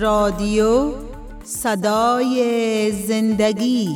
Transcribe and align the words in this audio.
رادیو 0.00 0.92
صدای 1.44 2.92
زندگی 2.92 3.88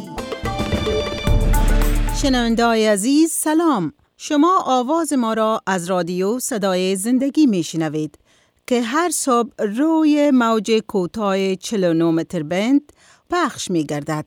شنوندای 2.22 2.86
عزیز 2.86 3.32
سلام 3.32 3.92
شما 4.16 4.62
آواز 4.66 5.12
ما 5.12 5.34
را 5.34 5.60
از 5.66 5.90
رادیو 5.90 6.38
صدای 6.38 6.96
زندگی 6.96 7.46
می 7.46 7.62
شنوید 7.62 8.18
که 8.66 8.82
هر 8.82 9.10
صبح 9.10 9.50
روی 9.58 10.30
موج 10.30 10.72
کوتاه 10.88 11.54
49 11.54 12.04
متر 12.04 12.42
بند 12.42 12.92
پخش 13.30 13.70
می 13.70 13.84
گردد. 13.84 14.24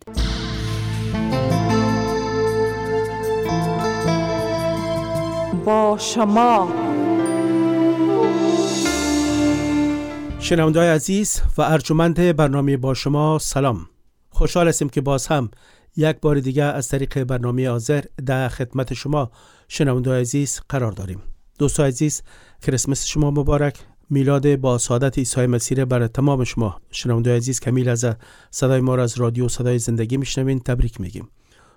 با 5.65 5.97
شما 5.99 6.86
شنوندای 10.39 10.89
عزیز 10.89 11.41
و 11.57 11.61
ارجمند 11.61 12.35
برنامه 12.35 12.77
با 12.77 12.93
شما 12.93 13.39
سلام. 13.39 13.89
خوشحال 14.29 14.67
هستیم 14.67 14.89
که 14.89 15.01
باز 15.01 15.27
هم 15.27 15.51
یک 15.95 16.17
بار 16.21 16.39
دیگه 16.39 16.63
از 16.63 16.87
طریق 16.87 17.23
برنامه 17.23 17.69
آذر 17.69 18.03
در 18.25 18.49
خدمت 18.49 18.93
شما 18.93 19.31
شنوندای 19.67 20.21
عزیز 20.21 20.61
قرار 20.69 20.91
داریم. 20.91 21.21
دوستان 21.59 21.85
عزیز 21.85 22.21
کریسمس 22.61 23.05
شما 23.05 23.31
مبارک 23.31 23.79
میلاد 24.09 24.55
با 24.55 24.77
سعادت 24.77 25.17
عیسی 25.17 25.45
مسیح 25.45 25.85
برای 25.85 26.07
تمام 26.07 26.43
شما. 26.43 26.81
شنوندای 26.91 27.37
عزیز 27.37 27.59
که 27.59 27.71
میل 27.71 27.89
از 27.89 28.05
صدای 28.51 28.81
ما 28.81 28.95
را 28.95 29.03
از 29.03 29.19
رادیو 29.19 29.47
صدای 29.47 29.79
زندگی 29.79 30.17
میشنوین 30.17 30.59
تبریک 30.59 31.01
میگیم. 31.01 31.29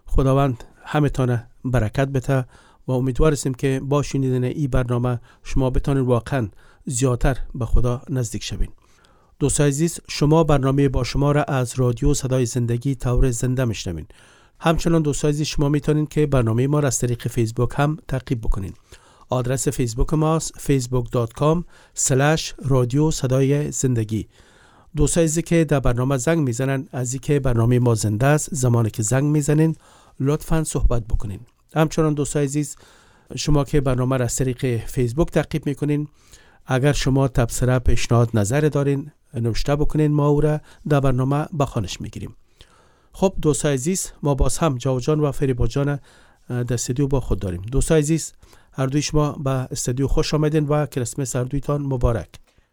خداوند 0.07 0.65
همتان 0.85 1.43
برکت 1.65 2.09
بده 2.09 2.45
و 2.87 2.93
امیدوار 2.93 3.33
هستیم 3.33 3.55
که 3.55 3.81
با 3.85 4.03
شنیدن 4.03 4.45
این 4.45 4.71
برنامه 4.71 5.21
شما 5.45 5.71
بتانید 5.71 6.05
واقعا 6.05 6.49
زیادتر 6.87 7.37
به 7.55 7.67
خدا 7.67 8.03
نزدیک 8.11 8.45
شوین. 8.45 8.69
دوستان 9.39 9.67
عزیز 9.67 10.01
شما 10.09 10.45
برنامه 10.45 10.89
با 10.89 11.05
شما 11.05 11.33
را 11.33 11.45
از 11.45 11.75
رادیو 11.77 12.15
صدای 12.15 12.47
زندگی 12.47 12.95
طور 12.95 13.31
زنده 13.31 13.65
میشنوین. 13.65 14.07
همچنان 14.61 15.03
دوستان 15.03 15.31
عزیز 15.31 15.47
شما 15.47 15.69
می‌تونید 15.69 16.09
که 16.09 16.27
برنامه 16.27 16.67
ما 16.67 16.81
را 16.81 16.87
از 16.87 16.99
طریق 16.99 17.29
فیسبوک 17.29 17.71
هم 17.75 17.99
تعقیب 18.09 18.41
بکنین. 18.41 18.73
آدرس 19.29 19.69
فیسبوک 19.69 20.15
ماست 20.15 20.53
facebook.com 20.59 21.65
رادیو 22.65 23.11
صدای 23.11 23.73
زندگی. 23.73 24.29
عزیزی 24.99 25.43
که 25.43 25.65
در 25.65 25.81
برنامه 25.81 26.17
زنگ 26.17 26.39
می‌زنن 26.39 26.89
از 26.93 27.17
که 27.17 27.41
برنامه 27.41 27.79
ما 27.79 27.95
زنده 27.95 28.27
است 28.27 28.55
زمانی 28.55 28.91
که 28.91 29.03
زنگ 29.03 29.25
می‌زنین 29.25 29.77
لطفا 30.21 30.65
صحبت 30.65 31.05
بکنین. 31.07 31.41
همچنان 31.75 32.15
دوستان 32.15 32.43
عزیز 32.43 32.77
شما 33.37 33.65
که 33.65 33.81
برنامه 33.81 34.17
را 34.17 34.25
از 34.25 34.37
طریق 34.37 34.87
فیسبوک 34.87 35.31
تعقیب 35.31 35.67
می‌کنین 35.67 36.09
اگر 36.73 36.93
شما 36.93 37.29
تبصره 37.29 37.79
پیشنهاد 37.79 38.31
نظر 38.35 38.61
دارین 38.61 39.11
نوشته 39.35 39.77
بکنین 39.77 40.13
ما 40.13 40.29
او 40.29 40.41
را 40.41 40.61
در 40.89 41.01
برنامه 41.01 41.47
بخانش 41.59 42.01
می‌گیریم. 42.01 42.37
خب 43.13 43.35
دوستان 43.43 43.73
عزیز 43.73 44.13
ما 44.23 44.35
باز 44.35 44.59
هم 44.59 44.79
جاوجان 44.79 45.21
و 45.21 45.33
فریبا 45.33 45.67
جان 45.67 45.99
در 46.49 46.75
استودیو 46.75 47.07
با 47.07 47.21
خود 47.21 47.39
داریم. 47.39 47.63
دوستان 47.63 47.99
عزیز 47.99 48.33
هر 48.73 48.87
دوی 48.87 49.03
شما 49.03 49.33
به 49.33 49.51
استودیو 49.51 50.07
خوش 50.07 50.35
آمدین 50.35 50.67
و 50.67 50.87
کریسمس 50.87 51.37
هر 51.37 51.45
دویتان 51.45 51.83
مبارک. 51.83 52.29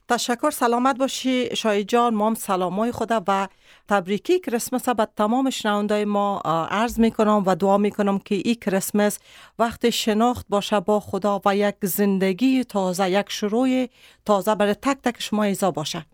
تشکر 0.09 0.51
سلامت 0.51 0.97
باشی. 0.97 1.55
شای 1.55 1.83
جان 1.83 2.13
ما 2.13 2.27
هم 2.27 2.33
سلامای 2.33 2.91
خدا 2.91 3.23
و 3.27 3.47
تبریکی. 3.87 4.39
کریسمس 4.39 4.89
به 4.89 5.07
تمام 5.17 5.49
شنوندای 5.49 6.05
ما 6.05 6.39
عرض 6.71 6.99
می 6.99 7.11
کنم 7.11 7.43
و 7.45 7.55
دعا 7.55 7.77
می 7.77 7.91
کنم 7.91 8.19
که 8.19 8.35
این 8.35 8.55
کریسمس 8.55 9.19
وقت 9.59 9.89
شناخت 9.89 10.45
باشه 10.49 10.79
با 10.79 10.99
خدا 10.99 11.41
و 11.45 11.55
یک 11.55 11.75
زندگی 11.83 12.63
تازه 12.63 13.11
یک 13.11 13.25
شروع 13.29 13.87
تازه 14.25 14.55
برای 14.55 14.73
تک 14.73 14.97
تک 15.03 15.15
شما 15.19 15.43
ایزا 15.43 15.71
باشه. 15.71 16.05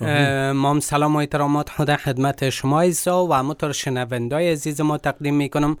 ما 0.00 0.70
هم 0.70 0.80
سلام 0.80 1.16
و 1.16 1.18
احترامات 1.18 1.70
خدا 1.70 1.96
خدمت 1.96 2.50
شما 2.50 2.80
ایزا 2.80 3.26
و 3.26 3.32
همونطور 3.34 3.72
شنوندای 3.72 4.52
عزیز 4.52 4.80
ما 4.80 4.98
تقدیم 4.98 5.34
می 5.34 5.48
کنم 5.48 5.76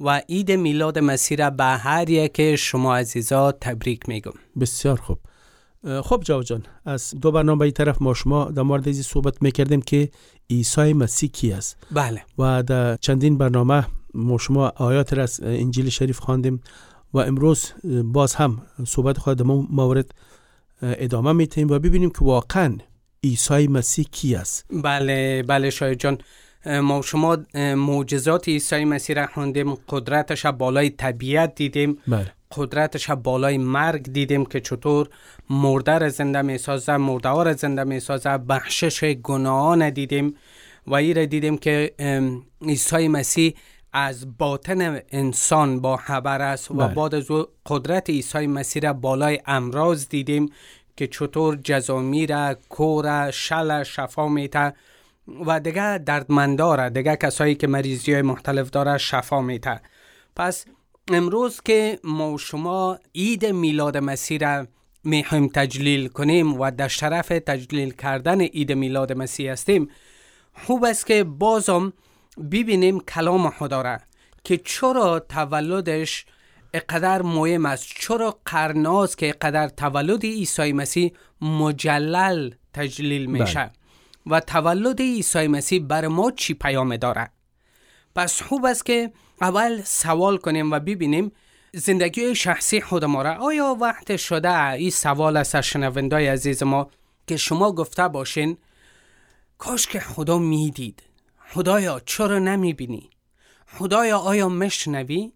و 0.00 0.22
عید 0.28 0.52
میلاد 0.52 0.98
مسیح 0.98 1.38
را 1.38 1.50
به 1.50 1.64
هر 1.64 2.10
یک 2.10 2.56
شما 2.56 2.96
عزیزا 2.96 3.52
تبریک 3.52 4.08
میگم. 4.08 4.32
بسیار 4.60 4.96
خوب. 4.96 5.18
خب 5.84 6.22
جاو 6.24 6.42
جان 6.42 6.62
از 6.84 7.14
دو 7.20 7.32
برنامه 7.32 7.70
طرف 7.70 8.02
ما 8.02 8.14
شما 8.14 8.44
در 8.44 8.62
مورد 8.62 8.88
این 8.88 9.02
صحبت 9.02 9.42
می‌کردیم 9.42 9.82
که 9.82 10.08
عیسی 10.50 10.92
مسیح 10.92 11.30
کی 11.30 11.52
است. 11.52 11.76
بله. 11.90 12.22
و 12.38 12.62
در 12.62 12.96
چندین 12.96 13.38
برنامه 13.38 13.86
ما 14.14 14.38
شما 14.38 14.72
آیات 14.76 15.12
را 15.12 15.22
از 15.22 15.40
انجیل 15.42 15.88
شریف 15.88 16.18
خواندیم 16.18 16.60
و 17.14 17.18
امروز 17.18 17.72
باز 18.04 18.34
هم 18.34 18.62
صحبت 18.86 19.18
خود 19.18 19.38
در 19.38 19.44
مورد 19.44 20.10
ادامه 20.82 21.32
میتیم 21.32 21.70
و 21.70 21.78
ببینیم 21.78 22.10
که 22.10 22.18
واقعا 22.20 22.78
عیسی 23.24 23.66
مسیح 23.68 24.04
کی 24.12 24.34
است. 24.34 24.66
بله 24.70 25.42
بله 25.42 25.70
شاید 25.70 25.98
جان. 25.98 26.18
ما 26.66 27.02
شما 27.02 27.38
معجزات 27.76 28.48
عیسی 28.48 28.84
مسیح 28.84 29.16
را 29.16 29.26
خوندیم 29.26 29.74
قدرتش 29.88 30.46
بالای 30.46 30.90
طبیعت 30.90 31.54
دیدیم. 31.54 31.98
بله. 32.08 32.32
قدرتش 32.56 33.10
بالای 33.10 33.58
مرگ 33.58 34.02
دیدیم 34.02 34.44
که 34.44 34.60
چطور 34.60 35.08
مرده 35.50 35.98
را 35.98 36.08
زنده 36.08 36.42
می 36.42 36.58
سازه 36.58 36.96
مرده 36.96 37.28
ها 37.28 37.42
را 37.42 37.52
زنده 37.52 37.84
می 37.84 38.00
سازه 38.00 38.38
بخشش 38.38 39.04
گناهان 39.04 39.90
دیدیم 39.90 40.34
و 40.86 40.94
ای 40.94 41.14
را 41.14 41.24
دیدیم 41.24 41.58
که 41.58 41.94
عیسی 42.62 43.08
مسیح 43.08 43.54
از 43.92 44.38
باطن 44.38 45.00
انسان 45.10 45.80
با 45.80 45.96
خبر 45.96 46.42
است 46.42 46.70
و 46.70 46.74
بله. 46.74 46.94
بعد 46.94 47.14
از 47.14 47.30
او 47.30 47.46
قدرت 47.66 48.10
عیسی 48.10 48.46
مسیح 48.46 48.82
را 48.82 48.92
بالای 48.92 49.40
امراض 49.46 50.08
دیدیم 50.08 50.52
که 50.96 51.06
چطور 51.06 51.58
جزامی 51.64 52.26
را 52.26 52.54
کور 52.68 53.30
شل 53.30 53.82
شفا 53.82 54.28
میته 54.28 54.72
و 55.46 55.60
دیگه 55.60 55.98
دردمنداره 55.98 56.90
دیگه 56.90 57.16
کسایی 57.16 57.54
که 57.54 57.66
مریضی 57.66 58.12
های 58.12 58.22
مختلف 58.22 58.70
داره 58.70 58.98
شفا 58.98 59.42
میته 59.42 59.80
پس 60.36 60.64
امروز 61.14 61.60
که 61.60 61.98
ما 62.04 62.36
شما 62.36 62.98
عید 63.14 63.46
میلاد 63.46 63.96
مسیح 63.96 64.38
را 64.38 64.66
می‌خوایم 65.04 65.48
تجلیل 65.48 66.08
کنیم 66.08 66.60
و 66.60 66.70
در 66.70 66.88
شرف 66.88 67.28
تجلیل 67.28 67.90
کردن 67.90 68.40
عید 68.40 68.72
میلاد 68.72 69.12
مسیح 69.12 69.52
هستیم 69.52 69.88
خوب 70.54 70.84
است 70.84 71.06
که 71.06 71.24
بازم 71.24 71.92
ببینیم 72.50 73.00
کلام 73.00 73.50
خدا 73.50 73.82
را 73.82 73.98
که 74.44 74.56
چرا 74.56 75.18
تولدش 75.18 76.26
اقدر 76.74 77.22
مهم 77.22 77.66
است 77.66 77.86
چرا 77.96 78.38
قرناز 78.44 79.16
که 79.16 79.28
اقدر 79.28 79.68
تولد 79.68 80.22
عیسی 80.24 80.72
مسیح 80.72 81.12
مجلل 81.40 82.50
تجلیل 82.74 83.26
میشه 83.26 83.70
و 84.26 84.40
تولد 84.40 85.00
عیسی 85.00 85.48
مسیح 85.48 85.86
بر 85.86 86.06
ما 86.06 86.30
چی 86.30 86.54
پیام 86.54 86.96
داره 86.96 87.30
پس 88.14 88.42
خوب 88.42 88.64
است 88.64 88.86
که 88.86 89.12
اول 89.40 89.82
سوال 89.82 90.36
کنیم 90.36 90.72
و 90.72 90.80
ببینیم 90.80 91.32
زندگی 91.74 92.34
شخصی 92.34 92.80
خود 92.80 93.04
ما 93.04 93.22
را. 93.22 93.34
آیا 93.34 93.76
وقت 93.80 94.16
شده 94.16 94.70
این 94.70 94.90
سوال 94.90 95.36
از 95.36 95.56
شنوندای 95.56 96.26
عزیز 96.26 96.62
ما 96.62 96.90
که 97.26 97.36
شما 97.36 97.72
گفته 97.72 98.08
باشین 98.08 98.58
کاش 99.58 99.86
که 99.86 100.00
خدا 100.00 100.38
می‌دید. 100.38 101.02
خدایا 101.54 102.00
چرا 102.06 102.38
نمی‌بینی؟ 102.38 103.10
خدایا 103.78 104.18
آیا 104.18 104.48
مشنوی؟ 104.48 105.32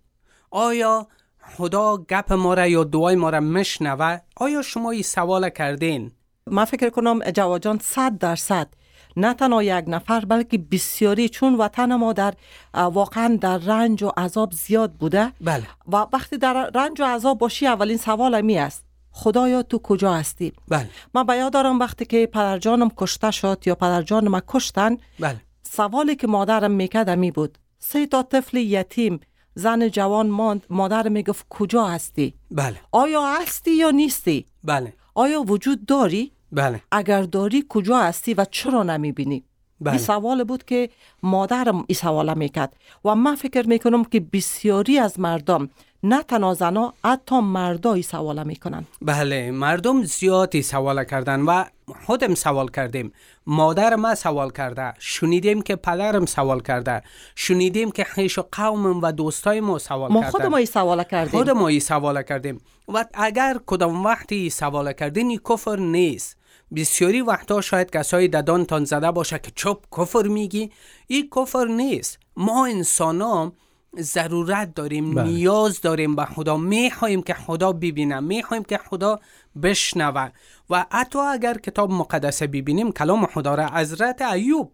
آیا 0.50 1.08
خدا 1.56 1.96
گپ 1.96 2.32
ما 2.32 2.54
را 2.54 2.66
یا 2.66 2.84
دعای 2.84 3.16
ما 3.16 3.30
را 3.30 3.40
مشنوه؟ 3.40 4.18
آیا 4.36 4.62
شما 4.62 4.90
این 4.90 5.02
سوال 5.02 5.50
کردین؟ 5.50 6.12
من 6.46 6.64
فکر 6.64 6.90
کنم 6.90 7.30
جواجان 7.30 7.78
صد 7.78 8.18
درصد 8.18 8.68
نه 9.16 9.34
تنها 9.34 9.62
یک 9.62 9.84
نفر 9.88 10.24
بلکه 10.24 10.58
بسیاری 10.58 11.28
چون 11.28 11.54
وطن 11.54 11.94
ما 11.94 12.12
در 12.12 12.34
واقعا 12.74 13.38
در 13.40 13.58
رنج 13.58 14.02
و 14.02 14.10
عذاب 14.16 14.52
زیاد 14.52 14.92
بوده. 14.92 15.32
بله. 15.40 15.66
و 15.92 16.06
وقتی 16.12 16.38
در 16.38 16.70
رنج 16.74 17.00
و 17.00 17.04
عذاب 17.04 17.38
باشی 17.38 17.66
اولین 17.66 17.96
سوال 17.96 18.40
می 18.40 18.58
است 18.58 18.84
خدایا 19.10 19.62
تو 19.62 19.78
کجا 19.78 20.14
هستی؟ 20.14 20.52
بله. 20.68 20.90
من 21.14 21.38
یاد 21.38 21.52
دارم 21.52 21.78
وقتی 21.78 22.04
که 22.04 22.26
پدرجانم 22.26 22.90
کشته 22.96 23.30
شد 23.30 23.62
یا 23.66 23.74
پدرجانم 23.74 24.40
کشتن 24.40 24.96
بله. 25.20 25.40
سوالی 25.62 26.16
که 26.16 26.26
مادرم 26.26 26.70
می‌کرد 26.70 27.10
می 27.10 27.30
بود. 27.30 27.58
سه 27.78 28.06
تا 28.06 28.22
طفل 28.22 28.56
یتیم 28.56 29.20
زن 29.54 29.88
جوان 29.88 30.26
ماند 30.26 30.66
مادر 30.70 31.08
می‌گفت 31.08 31.46
کجا 31.50 31.84
هستی؟ 31.84 32.34
بله. 32.50 32.76
آیا 32.92 33.26
هستی 33.26 33.70
یا 33.70 33.90
نیستی؟ 33.90 34.46
بله. 34.64 34.92
آیا 35.14 35.42
وجود 35.42 35.86
داری؟ 35.86 36.32
بله. 36.56 36.82
اگر 36.92 37.22
داری 37.22 37.64
کجا 37.68 37.98
هستی 37.98 38.34
و 38.34 38.44
چرا 38.50 38.82
نمی‌بینی؟ 38.82 39.44
بله. 39.80 39.92
این 39.92 40.02
سوال 40.02 40.44
بود 40.44 40.64
که 40.64 40.90
مادرم 41.22 41.76
این 41.76 41.96
سوال 41.96 42.38
می‌کرد 42.38 42.76
و 43.04 43.14
من 43.14 43.34
فکر 43.34 43.68
می‌کنم 43.68 44.04
که 44.04 44.20
بسیاری 44.20 44.98
از 44.98 45.20
مردم 45.20 45.68
نه 46.02 46.22
تنها 46.22 46.54
زنا 46.54 46.94
حتی 47.04 47.40
مردایی 47.40 48.02
سوال 48.02 48.46
می‌کنن. 48.46 48.84
بله 49.02 49.50
مردم 49.50 50.02
زیادی 50.02 50.62
سوال 50.62 51.04
کردن 51.04 51.40
و 51.40 51.64
خودم 52.06 52.34
سوال 52.34 52.68
کردیم. 52.68 53.12
مادر 53.46 53.94
ما 53.96 54.14
سوال 54.14 54.50
کرده. 54.50 54.94
شنیدیم 54.98 55.62
که 55.62 55.76
پدرم 55.76 56.26
سوال 56.26 56.60
کرده. 56.60 57.02
شنیدیم 57.34 57.90
که 57.90 58.04
خیش 58.04 58.38
و 58.38 58.42
قومم 58.52 59.00
و 59.02 59.12
دوستای 59.12 59.60
ما 59.60 59.78
سوال 59.78 60.12
ما 60.12 60.22
خود 60.22 60.42
ما 60.42 60.64
سوال 60.64 61.02
کردیم. 61.02 61.40
خود 61.40 61.50
ما 61.50 61.78
سوال 61.78 62.22
کردیم. 62.22 62.60
و 62.88 63.04
اگر 63.14 63.56
کدام 63.66 64.04
وقتی 64.04 64.50
سوال 64.50 64.92
کردین 64.92 65.38
کفر 65.50 65.76
نیست. 65.76 66.35
بسیاری 66.74 67.20
وقتا 67.20 67.60
شاید 67.60 67.90
کسایی 67.90 68.28
ددانتان 68.28 68.84
زده 68.84 69.10
باشه 69.10 69.38
که 69.38 69.52
چپ 69.54 69.78
کفر 69.98 70.22
میگی. 70.22 70.70
این 71.06 71.28
کفر 71.36 71.64
نیست. 71.64 72.18
ما 72.36 72.66
انسان 72.66 73.20
ها 73.20 73.52
ضرورت 74.00 74.74
داریم 74.74 75.14
بله. 75.14 75.24
نیاز 75.24 75.80
داریم 75.80 76.16
به 76.16 76.24
خدا. 76.24 76.56
می‌خواهیم 76.56 77.22
که 77.22 77.34
خدا 77.34 77.72
ببینه 77.72 78.20
می‌خواهیم 78.20 78.64
که 78.64 78.78
خدا 78.78 79.20
بشنوه. 79.62 80.28
و 80.70 80.86
حتی 80.90 81.18
اگر 81.18 81.58
کتاب 81.58 81.90
مقدس 81.90 82.42
ببینیم 82.42 82.92
کلام 82.92 83.26
خدا 83.26 83.54
را 83.54 83.66
حضرت 83.66 84.22
ایوب 84.22 84.72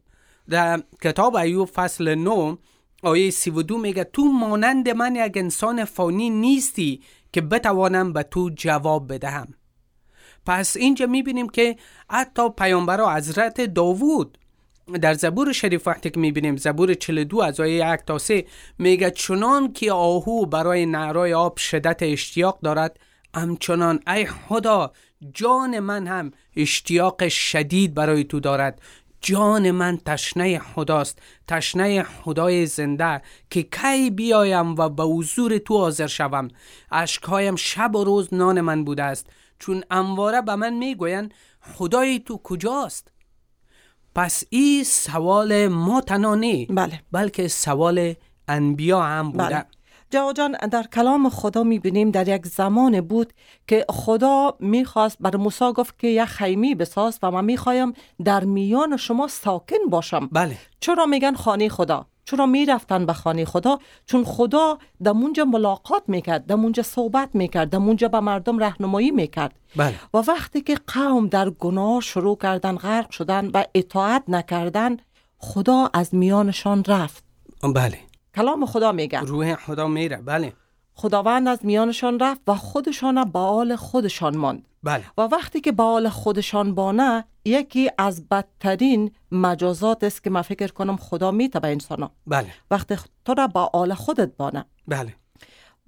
در 0.48 0.82
کتاب 1.02 1.36
ایوب 1.36 1.68
فصل 1.68 2.14
9 2.14 2.58
آیه 3.02 3.30
32 3.30 3.78
میگه 3.78 4.04
تو 4.04 4.24
مانند 4.24 4.88
من 4.88 5.16
یک 5.16 5.36
انسان 5.36 5.84
فانی 5.84 6.30
نیستی 6.30 7.02
که 7.32 7.40
بتوانم 7.40 8.12
به 8.12 8.22
تو 8.22 8.50
جواب 8.56 9.12
بدهم. 9.12 9.54
پس 10.46 10.76
اینجا 10.76 11.06
می‌بینیم 11.06 11.48
که 11.48 11.76
حتی 12.10 12.48
پیامبر 12.48 13.16
حضرت 13.16 13.60
داوود 13.60 14.38
در 15.02 15.14
زبور 15.14 15.52
شریف 15.52 15.88
وقتی 15.88 16.10
که 16.10 16.20
می‌بینیم 16.20 16.56
زبور 16.56 16.94
42 16.94 17.40
از 17.40 17.60
آیه 17.60 17.92
1 17.92 18.00
تا 18.06 18.18
3 18.18 18.44
میگه 18.78 19.10
چنان 19.10 19.72
که 19.72 19.92
آهو 19.92 20.46
برای 20.46 20.86
نهرای 20.86 21.34
آب 21.34 21.56
شدت 21.56 22.02
اشتیاق 22.02 22.58
دارد 22.60 22.98
همچنان 23.34 24.00
ای 24.06 24.26
خدا 24.26 24.92
جان 25.34 25.78
من 25.78 26.06
هم 26.06 26.32
اشتیاق 26.56 27.28
شدید 27.28 27.94
برای 27.94 28.24
تو 28.24 28.40
دارد. 28.40 28.80
جان 29.20 29.70
من 29.70 29.98
تشنه 30.06 30.58
خداست 30.58 31.18
تشنه 31.48 32.02
خدای 32.02 32.66
زنده 32.66 33.22
که 33.50 33.62
کی 33.62 34.10
بیایم 34.10 34.74
و 34.74 34.88
به 34.88 35.02
حضور 35.02 35.58
تو 35.58 35.78
حاضر 35.78 36.06
شوم. 36.06 36.48
اشکهایم 36.90 37.56
شب 37.56 37.96
و 37.96 38.04
روز 38.04 38.34
نان 38.34 38.60
من 38.60 38.84
بوده 38.84 39.02
است. 39.02 39.26
چون 39.62 39.84
امواره 39.90 40.40
به 40.40 40.54
من 40.54 40.74
می‌گویند 40.74 41.34
خدای 41.60 42.18
تو 42.18 42.40
کجاست؟ 42.42 43.12
پس 44.14 44.44
این 44.50 44.84
سوال 44.84 45.68
ما 45.68 46.00
تنها 46.00 46.34
نی 46.34 46.66
بله. 46.66 47.00
بلکه 47.12 47.48
سوال 47.48 48.14
انبیا 48.48 49.02
هم 49.02 49.32
بوده. 49.32 49.44
بله. 49.44 49.64
جواد 50.10 50.36
جان 50.36 50.52
در 50.52 50.82
کلام 50.82 51.28
خدا 51.28 51.62
می‌بینیم 51.62 52.10
در 52.10 52.28
یک 52.28 52.46
زمان 52.46 53.00
بود 53.00 53.32
که 53.68 53.86
خدا 53.88 54.56
می‌خواست 54.60 55.16
بر 55.20 55.36
موسی 55.36 55.72
گفت 55.72 55.98
که 55.98 56.08
یک 56.08 56.24
خیمی 56.24 56.74
بساز 56.74 57.18
و 57.22 57.30
من 57.30 57.44
می‌خوایم 57.44 57.92
در 58.24 58.44
میان 58.44 58.96
شما 58.96 59.28
ساکن 59.28 59.84
باشم. 59.90 60.28
بله. 60.32 60.58
چرا 60.80 61.06
میگن 61.06 61.34
خانه 61.34 61.68
خدا؟ 61.68 62.06
چرا 62.32 62.46
می‌رفتن 62.46 63.06
به 63.06 63.12
خانه 63.12 63.44
خدا؟ 63.44 63.78
چون 64.06 64.24
خدا 64.24 64.78
دمونجا 65.04 65.44
ملاقات 65.44 66.02
می‌کرد 66.06 66.46
دمونجا 66.46 66.82
صحبت 66.82 67.28
می‌کرد 67.34 67.68
دمونجا 67.68 68.08
به 68.08 68.20
مردم 68.20 68.58
رهنمایی 68.58 69.10
می‌کرد. 69.10 69.54
بله. 69.76 69.94
و 70.14 70.18
وقتی 70.18 70.60
که 70.60 70.78
قوم 70.86 71.26
در 71.26 71.50
گناه 71.50 72.00
شروع 72.00 72.38
کردن 72.42 72.76
غرق 72.76 73.10
شدن 73.10 73.50
و 73.54 73.64
اطاعت 73.74 74.22
نکردن 74.28 74.96
خدا 75.38 75.90
از 75.94 76.14
میانشان 76.14 76.84
رفت. 76.84 77.24
بله. 77.74 77.98
کلام 78.34 78.66
خدا 78.66 78.92
میگه. 78.92 79.20
روح 79.20 79.54
خدا 79.54 79.88
میره. 79.88 80.16
بله. 80.16 80.52
خداوند 80.94 81.48
از 81.48 81.58
میانشان 81.62 82.18
رفت 82.18 82.40
و 82.46 82.54
خودشان 82.54 83.30
به 83.30 83.38
حال 83.38 83.76
خودشان 83.76 84.36
ماند. 84.36 84.66
بله. 84.82 85.04
و 85.18 85.22
وقتی 85.22 85.60
که 85.60 85.72
به 85.72 85.82
حال 85.82 86.08
خودشان 86.08 86.74
بانه 86.74 87.24
یکی 87.44 87.90
از 87.98 88.28
بدترین 88.28 89.10
مجازات 89.32 90.04
است 90.04 90.24
که 90.24 90.30
من 90.30 90.42
فکر 90.42 90.66
کنم 90.66 90.96
خدا 90.96 91.30
میته 91.30 91.60
به 91.60 91.68
انسان 91.68 92.10
بله. 92.26 92.46
وقتی 92.70 92.96
تو 93.24 93.34
را 93.34 93.46
به 93.46 93.60
حال 93.60 93.94
خودت 93.94 94.36
بانه. 94.36 94.64
بله. 94.88 95.14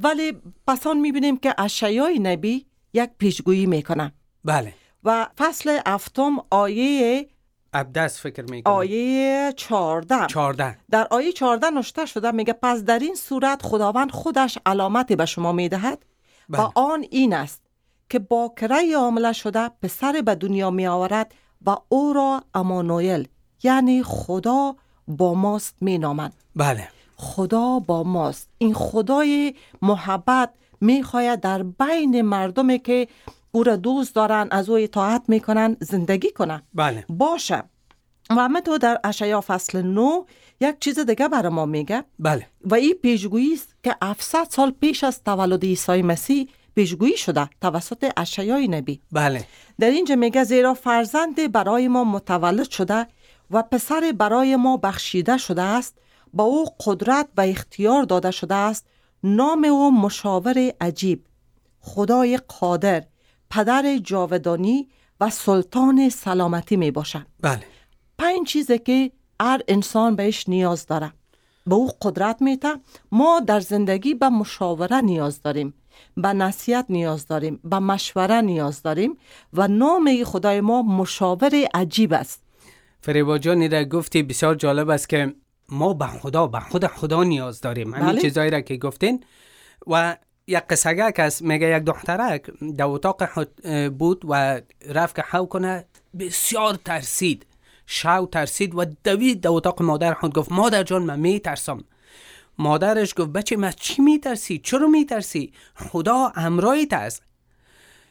ولی 0.00 0.32
پسان 0.66 0.98
می‌بینیم 1.00 1.36
که 1.36 1.54
اشیای 1.58 2.18
نبی 2.18 2.66
یک 2.92 3.10
پیشگویی 3.18 3.66
می‌کنه. 3.66 4.12
بله. 4.44 4.74
و 5.04 5.26
فصل 5.38 5.80
هفتم 5.86 6.36
آیه 6.50 7.28
عبدس 7.74 8.20
فکر 8.20 8.42
می‌کنم 8.42 8.74
آیه 8.74 9.52
چهارده. 9.56 10.26
چارده 10.26 10.78
در 10.90 11.06
آیه 11.10 11.32
14 11.32 11.70
نوشته 11.70 12.06
شده 12.06 12.30
میگه 12.30 12.52
پس 12.52 12.82
در 12.82 12.98
این 12.98 13.14
صورت 13.14 13.62
خداوند 13.62 14.10
خودش 14.10 14.58
علامتی 14.66 15.16
به 15.16 15.26
شما 15.26 15.52
می‌دهد 15.52 16.04
و 16.50 16.56
بله. 16.56 16.70
آن 16.74 17.04
این 17.10 17.32
است 17.34 17.63
که 18.08 18.18
باکره 18.18 18.96
حامله 18.96 19.32
شده 19.32 19.68
پسر 19.82 20.22
به 20.22 20.34
دنیا 20.34 20.70
می 20.70 20.86
آورد 20.86 21.34
و 21.66 21.76
او 21.88 22.12
را 22.12 22.42
امانویل 22.54 23.28
یعنی 23.62 24.02
خدا 24.02 24.76
با 25.08 25.34
ماست 25.34 25.76
می 25.80 25.98
نامند. 25.98 26.34
بله. 26.56 26.88
خدا 27.16 27.78
با 27.78 28.02
ماست. 28.02 28.48
این 28.58 28.74
خدای 28.74 29.54
محبت 29.82 30.50
می‌خواید 30.80 31.40
در 31.40 31.62
بین 31.62 32.22
مردمی 32.22 32.78
که 32.78 33.08
او 33.52 33.62
را 33.62 33.76
دوست 33.76 34.14
دارن 34.14 34.48
از 34.50 34.68
او 34.68 34.76
اطاعت 34.76 35.22
می‌کنن 35.28 35.76
زندگی 35.80 36.30
کنن 36.30 36.62
بله. 36.74 37.04
باشه. 37.08 37.62
و 38.30 38.34
همه 38.34 38.60
تو 38.60 38.78
در 38.78 39.00
اشعیا 39.04 39.40
فصل 39.40 39.82
9 39.82 40.24
یک 40.60 40.78
چیز 40.80 40.98
دیگه 40.98 41.28
برای 41.28 41.52
ما 41.52 41.66
میگه. 41.66 42.04
بله. 42.18 42.46
و 42.64 42.74
این 42.74 42.94
پیشگویی 43.02 43.52
است 43.52 43.74
که 43.82 43.96
700 44.02 44.46
سال 44.50 44.70
پیش 44.70 45.04
از 45.04 45.24
تولد 45.24 45.64
عیسی 45.64 46.02
مسیح 46.02 46.48
پیشگویی 46.74 47.16
شده 47.16 47.50
توسط 47.60 48.12
اشعیای 48.16 48.68
نبی. 48.68 49.00
بله. 49.12 49.46
در 49.80 49.90
اینجا 49.90 50.16
میگه 50.16 50.44
زیرا 50.44 50.74
فرزند 50.74 51.52
برای 51.52 51.88
ما 51.88 52.04
متولد 52.04 52.70
شده 52.70 53.06
و 53.50 53.62
پسر 53.62 54.14
برای 54.18 54.56
ما 54.56 54.76
بخشیده 54.76 55.36
شده 55.36 55.62
است 55.62 55.98
با 56.32 56.44
او 56.44 56.64
قدرت 56.86 57.28
و 57.36 57.40
اختیار 57.40 58.02
داده 58.02 58.30
شده 58.30 58.54
است 58.54 58.86
نام 59.22 59.64
او 59.64 60.00
مشاور 60.00 60.72
عجیب 60.80 61.26
خدای 61.80 62.36
قادر 62.36 63.04
پدر 63.50 63.98
جاودانی 63.98 64.88
و 65.20 65.30
سلطان 65.30 66.08
سلامتی 66.08 66.76
می 66.76 66.90
باشد. 66.90 67.26
بله. 67.40 67.62
پنج 68.18 68.46
چیزه 68.46 68.78
که 68.78 69.10
هر 69.40 69.60
انسان 69.68 70.16
بهش 70.16 70.48
نیاز 70.48 70.86
داره. 70.86 71.12
به 71.66 71.74
او 71.74 71.90
قدرت 72.02 72.42
میته 72.42 72.74
ما 73.12 73.40
در 73.40 73.60
زندگی 73.60 74.14
به 74.14 74.28
مشاوره 74.28 75.00
نیاز 75.00 75.42
داریم. 75.42 75.74
به 76.16 76.28
نصیحت 76.28 76.86
نیاز 76.88 77.26
داریم 77.26 77.60
به 77.64 77.78
مشوره 77.78 78.40
نیاز 78.40 78.82
داریم 78.82 79.16
و 79.52 79.68
نام 79.68 80.24
خدای 80.24 80.60
ما 80.60 80.82
مشاور 80.82 81.50
عجیب 81.74 82.12
است. 82.12 82.42
فریبا 83.00 83.38
جان 83.38 83.70
را 83.70 83.84
گفتی 83.84 84.22
بسیار 84.22 84.54
جالب 84.54 84.90
است 84.90 85.08
که 85.08 85.34
ما 85.68 85.94
به 85.94 86.06
خدا 86.06 86.46
به 86.46 86.60
خود 86.60 86.86
خدا 86.86 87.24
نیاز 87.24 87.60
داریم. 87.60 87.94
همین 87.94 88.06
بله. 88.06 88.20
چیزایی 88.20 88.50
را 88.50 88.60
که 88.60 88.76
گفتین. 88.76 89.24
و 89.86 90.16
یک 90.46 90.62
قصگک 90.70 91.14
است 91.18 91.42
میگه 91.42 91.76
یک 91.76 91.82
دخترک 91.82 92.50
در 92.76 92.84
اتاق 92.84 93.44
بود 93.98 94.24
و 94.28 94.60
رفت 94.88 95.16
که 95.16 95.22
حو 95.22 95.46
کنه 95.46 95.84
بسیار 96.18 96.74
ترسید. 96.74 97.46
شو 97.86 98.26
ترسید 98.26 98.74
و 98.74 98.84
دوید 99.04 99.40
در 99.40 99.50
اتاق 99.50 99.82
مادر 99.82 100.14
خود. 100.14 100.34
گفت 100.34 100.52
مادر 100.52 100.82
جان 100.82 101.02
من 101.02 101.20
میترسم. 101.20 101.84
مادرش 102.58 103.14
گفت 103.16 103.30
بچه 103.30 103.56
من 103.56 103.70
چی 103.70 104.02
میترسی؟ 104.02 104.58
چرا 104.58 104.86
میترسی؟ 104.86 105.52
خدا 105.74 106.28
همراهیت 106.28 106.92
است. 106.92 107.22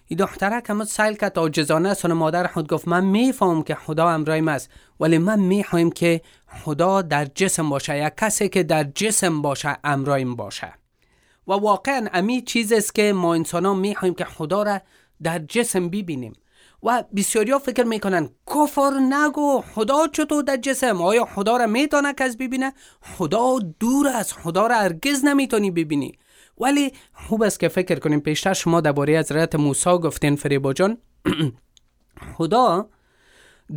این 0.07 0.19
دخترک 0.19 0.69
هم 0.69 0.83
سیل 0.83 1.13
کرد 1.13 1.37
عاجزانه 1.37 1.93
سن 1.93 2.13
مادر 2.13 2.47
خود 2.47 2.67
گفت 2.67 2.87
من 2.87 3.05
میفهم 3.05 3.63
که 3.63 3.75
خدا 3.75 4.09
امرایم 4.09 4.47
است 4.47 4.69
ولی 4.99 5.17
من 5.17 5.39
می‌خوایم 5.39 5.91
که 5.91 6.21
خدا 6.47 7.01
در 7.01 7.25
جسم 7.25 7.69
باشه 7.69 7.97
یا 7.97 8.09
کسی 8.09 8.49
که 8.49 8.63
در 8.63 8.83
جسم 8.83 9.41
باشه 9.41 9.77
امرایم 9.83 10.35
باشه. 10.35 10.73
و 11.47 11.53
واقعا 11.53 12.07
امی 12.13 12.41
چیز 12.41 12.73
است 12.73 12.95
که 12.95 13.13
ما 13.13 13.33
انسان 13.33 13.65
ها 13.65 13.73
می‌خوایم 13.73 14.13
که 14.13 14.25
خدا 14.25 14.63
را 14.63 14.81
در 15.23 15.39
جسم 15.39 15.89
ببینیم. 15.89 16.33
و 16.83 17.03
بسیاری 17.15 17.51
ها 17.51 17.59
فکر 17.59 17.83
می‌کنن 17.83 18.29
کفر 18.55 18.91
نگو 19.09 19.61
خدا 19.75 20.07
چطور 20.07 20.43
در 20.43 20.57
جسم؟ 20.57 21.01
آیا 21.01 21.25
خدا 21.25 21.57
را 21.57 21.67
می‌تونه 21.67 22.13
کس 22.13 22.37
ببینه؟ 22.37 22.73
خدا 23.01 23.59
دور 23.79 24.07
از 24.07 24.33
خدا 24.33 24.67
را 24.67 24.75
هرگز 24.75 25.25
نمی‌تونی 25.25 25.71
ببینی. 25.71 26.17
ولی 26.57 26.93
خوب 27.13 27.43
است 27.43 27.59
که 27.59 27.67
فکر 27.67 27.99
کنیم 27.99 28.19
پیشتر 28.19 28.53
شما 28.53 28.81
درباره 28.81 29.19
حضرت 29.19 29.55
موسی 29.55 29.89
گفتین 29.89 30.35
فریبا 30.35 30.73
جان. 30.73 30.97
خدا 32.37 32.89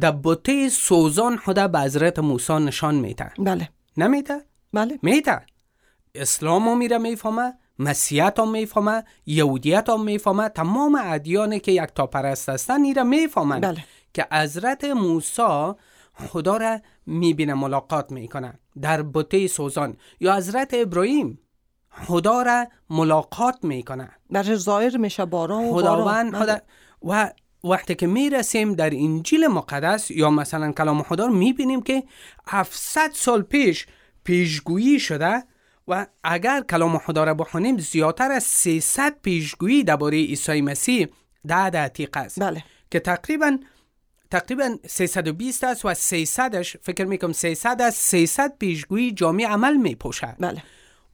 در 0.00 0.10
بوته 0.10 0.68
سوزان 0.68 1.36
خدا 1.36 1.68
به 1.68 1.80
حضرت 1.80 2.18
موسی 2.18 2.52
نشان 2.52 2.94
میده. 2.94 3.30
بله. 3.38 3.68
نمیده؟ 3.96 4.40
بله. 4.72 4.98
میده. 5.02 5.46
اسلام 6.14 6.78
میره 6.78 6.98
می‌فهمه. 6.98 7.54
مسیحیت 7.78 8.38
هم 8.38 8.50
می‌فهمه 8.50 9.04
یهودیت 9.26 9.88
هم 9.88 10.04
می‌فهمه 10.04 10.48
تمام 10.48 10.98
ادیان 11.04 11.58
که 11.58 11.72
یک 11.72 11.90
تا 11.94 12.06
پرست 12.06 12.48
هستن 12.48 12.82
ایره 12.82 13.02
می‌فهمن 13.02 13.60
بله. 13.60 13.84
که 14.14 14.26
حضرت 14.32 14.84
موسی 14.84 15.72
خدا 16.28 16.56
را 16.56 16.80
می‌بینه 17.06 17.54
ملاقات 17.54 18.12
می‌کنه 18.12 18.58
در 18.80 19.02
بوته 19.02 19.46
سوزان 19.46 19.96
یا 20.20 20.36
حضرت 20.36 20.74
ابراهیم 20.74 21.38
خدا 22.06 22.42
را 22.42 22.66
ملاقات 22.90 23.58
می‌کنه 23.62 24.10
در 24.32 24.54
ظاهر 24.54 24.96
میشه 24.96 25.24
بارا 25.24 25.58
و 25.58 25.74
خداوند. 25.74 26.34
خدا 26.36 26.56
و 27.02 27.32
وقتی 27.64 27.94
که 27.94 28.06
می‌رسیم 28.06 28.74
در 28.74 28.90
انجیل 28.94 29.46
مقدس 29.46 30.10
یا 30.10 30.30
مثلا 30.30 30.72
کلام 30.72 31.02
خدا 31.02 31.28
می‌بینیم 31.28 31.82
که 31.82 32.04
700 32.46 33.10
سال 33.14 33.42
پیش 33.42 33.86
پیشگویی 34.24 35.00
شده 35.00 35.44
و 35.88 36.06
اگر 36.24 36.60
کلام 36.70 36.98
خدا 36.98 37.24
را 37.24 37.34
بخونیم 37.34 37.78
زیادتر 37.78 38.32
از 38.32 38.42
300 38.42 39.16
پیشگویی 39.22 39.84
درباره 39.84 40.16
عیسی 40.18 40.60
مسیح 40.60 41.06
در 41.46 41.76
عتیق 41.76 42.16
است. 42.16 42.40
بله. 42.40 42.64
که 42.90 43.00
تقریبا 43.00 43.58
تقریبا 44.30 44.76
320 44.86 45.64
است 45.64 45.84
و 45.84 45.94
300ش 45.94 46.76
فکر 46.82 47.04
می‌کنم 47.04 47.32
300 47.32 47.82
از 47.82 47.94
300 47.94 48.58
پیشگویی 48.58 49.12
جامعه 49.12 49.46
عمل 49.46 49.76
میپوشه 49.76 50.36
بله. 50.40 50.62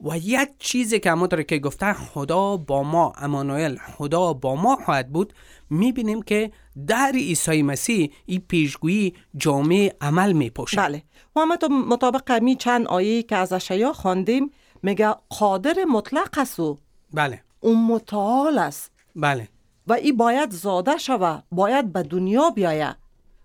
و 0.01 0.19
یک 0.19 0.49
چیزی 0.59 1.01
که 1.01 1.11
همونطور 1.11 1.43
که 1.43 1.59
گفته 1.59 1.93
خدا 1.93 2.57
با 2.57 2.83
ما 2.83 3.13
امانوئل 3.17 3.77
خدا 3.77 4.33
با 4.33 4.57
ما 4.57 4.77
خواهد 4.77 5.13
بود. 5.13 5.33
می‌بینیم 5.71 6.23
که 6.23 6.53
در 6.87 7.13
عیسی 7.15 7.63
مسیح 7.63 8.13
این 8.27 8.43
پیشگویی 8.49 9.15
جامعه 9.37 9.97
عمل 10.01 10.33
میپوشه 10.33 10.77
بله. 10.77 11.03
و 11.37 11.57
تو 11.57 11.69
مطابق 11.69 12.43
می 12.43 12.57
چند 12.57 12.87
آیه 12.87 13.23
که 13.23 13.37
از 13.37 13.53
اشعیا 13.53 13.93
خواندیم 13.93 14.51
میگه 14.83 15.15
قادر 15.29 15.85
مطلق 15.85 16.39
است 16.39 16.61
او. 16.61 16.79
بله. 17.13 17.43
اون 17.61 17.87
متعال 17.87 18.59
است. 18.59 18.91
بله. 19.17 19.49
و 19.87 19.93
ای 19.93 20.13
باید 20.13 20.51
زاده 20.51 20.99
شوه 20.99 21.41
باید 21.53 21.93
به 21.93 22.03
دنیا 22.03 22.51
بیایه 22.51 22.97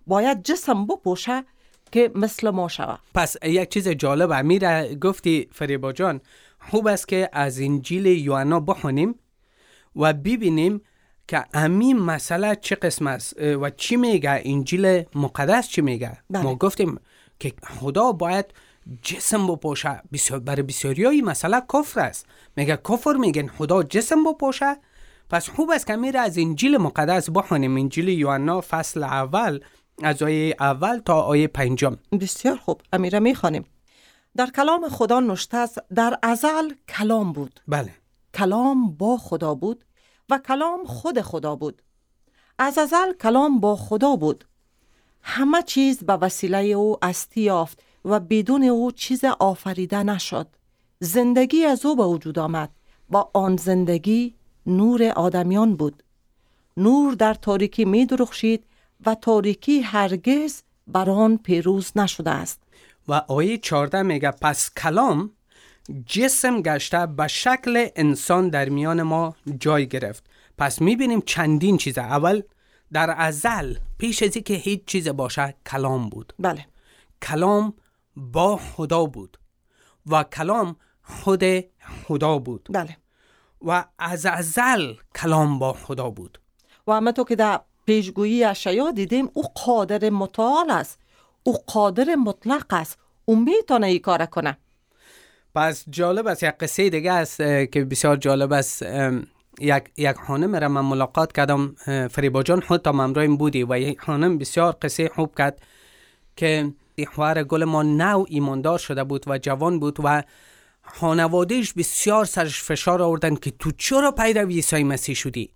باید 0.06 0.42
جسم 0.42 0.86
بپوشه 0.86 1.44
که 1.92 2.10
مثل 2.14 2.50
ما 2.50 2.68
شوه. 2.68 2.98
پس 3.14 3.36
یک 3.42 3.68
چیز 3.68 3.88
جالب 3.88 4.30
امیر 4.30 4.94
گفتی 4.94 5.48
فریبا 5.52 5.92
جان 5.92 6.20
خوب 6.70 6.86
است 6.86 7.08
که 7.08 7.30
از 7.32 7.60
انجیل 7.60 8.06
یوحنا 8.06 8.60
بخونیم 8.60 9.14
و 9.96 10.12
ببینیم 10.12 10.80
که 11.28 11.44
همین 11.54 11.98
مسئله 11.98 12.56
چه 12.56 12.74
قسم 12.74 13.06
است 13.06 13.40
و 13.40 13.70
چی 13.70 13.96
میگه 13.96 14.40
انجیل 14.44 15.04
مقدس 15.14 15.68
چی 15.68 15.80
میگه. 15.80 16.18
بله. 16.30 16.42
ما 16.42 16.54
گفتیم 16.54 17.00
که 17.40 17.52
خدا 17.80 18.12
باید 18.12 18.46
جسم 19.02 19.46
بپوشه 19.46 20.02
بسیار 20.12 20.40
برای 20.40 20.62
بسیاری 20.62 21.04
های 21.04 21.22
مسئله 21.22 21.62
کفر 21.74 22.00
است. 22.00 22.26
میگه 22.56 22.78
کفر 22.88 23.12
میگن 23.12 23.46
خدا 23.46 23.82
جسم 23.82 24.24
بپوشه 24.24 24.76
پس 25.30 25.48
خوب 25.48 25.70
است 25.70 25.86
که 25.86 25.96
میره 25.96 26.20
از 26.20 26.38
انجیل 26.38 26.76
مقدس 26.76 27.30
بخونیم. 27.30 27.76
انجیل 27.76 28.08
یوحنا 28.08 28.60
فصل 28.60 29.02
اول 29.02 29.60
از 30.02 30.22
آیه 30.22 30.56
اول 30.60 30.98
تا 30.98 31.20
آیه 31.20 31.48
پنجم. 31.48 31.96
بسیار 32.20 32.56
خوب. 32.56 32.82
امیره 32.92 33.18
می‌خوانیم. 33.18 33.64
در 34.36 34.46
کلام 34.46 34.88
خدا 34.88 35.20
نوشته 35.20 35.56
است 35.56 35.78
در 35.94 36.18
ازل 36.22 36.72
کلام 36.88 37.32
بود. 37.32 37.60
بله. 37.68 37.94
کلام 38.34 38.96
با 38.96 39.16
خدا 39.16 39.54
بود 39.54 39.84
و 40.30 40.38
کلام 40.38 40.84
خود 40.84 41.20
خدا 41.20 41.56
بود. 41.56 41.82
از 42.58 42.78
ازل 42.78 43.12
کلام 43.12 43.60
با 43.60 43.76
خدا 43.76 44.16
بود. 44.16 44.44
همه 45.22 45.62
چیز 45.62 46.04
به 46.04 46.12
وسیله 46.12 46.58
او 46.58 47.04
استی 47.04 47.40
یافت. 47.40 47.82
و 48.08 48.20
بدون 48.20 48.62
او 48.62 48.92
چیز 48.92 49.24
آفریده 49.24 50.02
نشد. 50.02 50.46
زندگی 51.00 51.64
از 51.64 51.86
او 51.86 51.96
به 51.96 52.04
وجود 52.04 52.38
آمد 52.38 52.70
و 53.10 53.16
آن 53.32 53.56
زندگی 53.56 54.34
نور 54.66 55.02
آدمیان 55.02 55.76
بود. 55.76 56.02
نور 56.76 57.14
در 57.14 57.34
تاریکی 57.34 57.84
می 57.84 58.06
درخشید 58.06 58.64
و 59.06 59.14
تاریکی 59.14 59.80
هرگز 59.80 60.62
بر 60.86 61.10
آن 61.10 61.36
پیروز 61.36 61.92
نشده 61.96 62.30
است. 62.30 62.62
و 63.08 63.12
آیه 63.12 63.58
14 63.58 64.02
میگه 64.02 64.30
پس 64.30 64.74
کلام 64.74 65.30
جسم 66.06 66.62
گشته 66.62 67.06
به 67.06 67.28
شکل 67.28 67.88
انسان 67.96 68.48
در 68.48 68.68
میان 68.68 69.02
ما 69.02 69.34
جای 69.58 69.86
گرفت. 69.86 70.24
پس 70.58 70.80
می‌بینیم 70.80 71.20
چندین 71.26 71.76
چیزه 71.76 72.00
اول 72.00 72.42
در 72.92 73.14
ازل 73.18 73.74
پیش 73.98 74.22
از 74.22 74.30
که 74.30 74.54
هیچ 74.54 74.84
چیز 74.84 75.08
باشه 75.08 75.54
کلام 75.66 76.08
بود. 76.08 76.32
بله. 76.38 76.66
کلام 77.22 77.74
با 78.18 78.56
خدا 78.56 79.04
بود 79.04 79.38
و 80.06 80.22
کلام 80.22 80.76
خود 81.02 81.44
خدا 82.04 82.38
بود. 82.38 82.68
بله. 82.72 82.96
و 83.64 83.84
از 83.98 84.26
ازل 84.26 84.94
کلام 85.14 85.58
با 85.58 85.72
خدا 85.72 86.10
بود. 86.10 86.40
و 86.86 86.92
همه 86.92 87.12
تو 87.12 87.24
که 87.24 87.36
در 87.36 87.60
پیشگویی 87.86 88.44
اشعیا 88.44 88.90
دیدیم 88.90 89.30
او 89.32 89.42
قادر 89.66 90.10
متعال 90.10 90.70
است. 90.70 90.98
او 91.42 91.56
قادر 91.66 92.14
مطلق 92.14 92.66
است. 92.70 92.98
او 93.24 93.36
می‌تونه 93.36 93.86
ای 93.86 93.98
کار 93.98 94.26
کنه. 94.26 94.58
پس 95.54 95.84
جالب 95.90 96.26
است 96.26 96.42
یک 96.42 96.54
قصه 96.60 96.90
دیگه 96.90 97.12
است 97.12 97.36
که 97.72 97.86
بسیار 97.90 98.16
جالب 98.16 98.52
است. 98.52 98.82
یک 99.60 99.84
یک 99.96 100.16
خانم 100.16 100.56
را 100.56 100.68
من 100.68 100.80
ملاقات 100.80 101.32
کردم 101.32 101.74
فریبا 102.10 102.42
جان 102.42 102.60
خود 102.60 102.82
تا 102.82 102.92
همراهیم 102.92 103.36
بودی 103.36 103.64
و 103.64 103.78
یک 103.78 104.00
خانم 104.00 104.38
بسیار 104.38 104.76
قصه 104.82 105.08
خوب 105.08 105.34
کرد 105.38 105.62
که 106.36 106.72
خواهر 107.06 107.44
گل 107.44 107.64
ما 107.64 107.82
نو 107.82 108.24
ایماندار 108.28 108.78
شده 108.78 109.04
بود 109.04 109.24
و 109.26 109.38
جوان 109.38 109.80
بود 109.80 109.98
و 110.04 110.22
خانوادهش 110.82 111.72
بسیار 111.72 112.24
سرش 112.24 112.62
فشار 112.62 113.02
آوردن 113.02 113.34
که 113.34 113.50
تو 113.50 113.70
چرا 113.70 114.12
پیروی 114.12 114.54
عیسی 114.54 114.84
مسیح 114.84 115.14
شدی؟ 115.14 115.52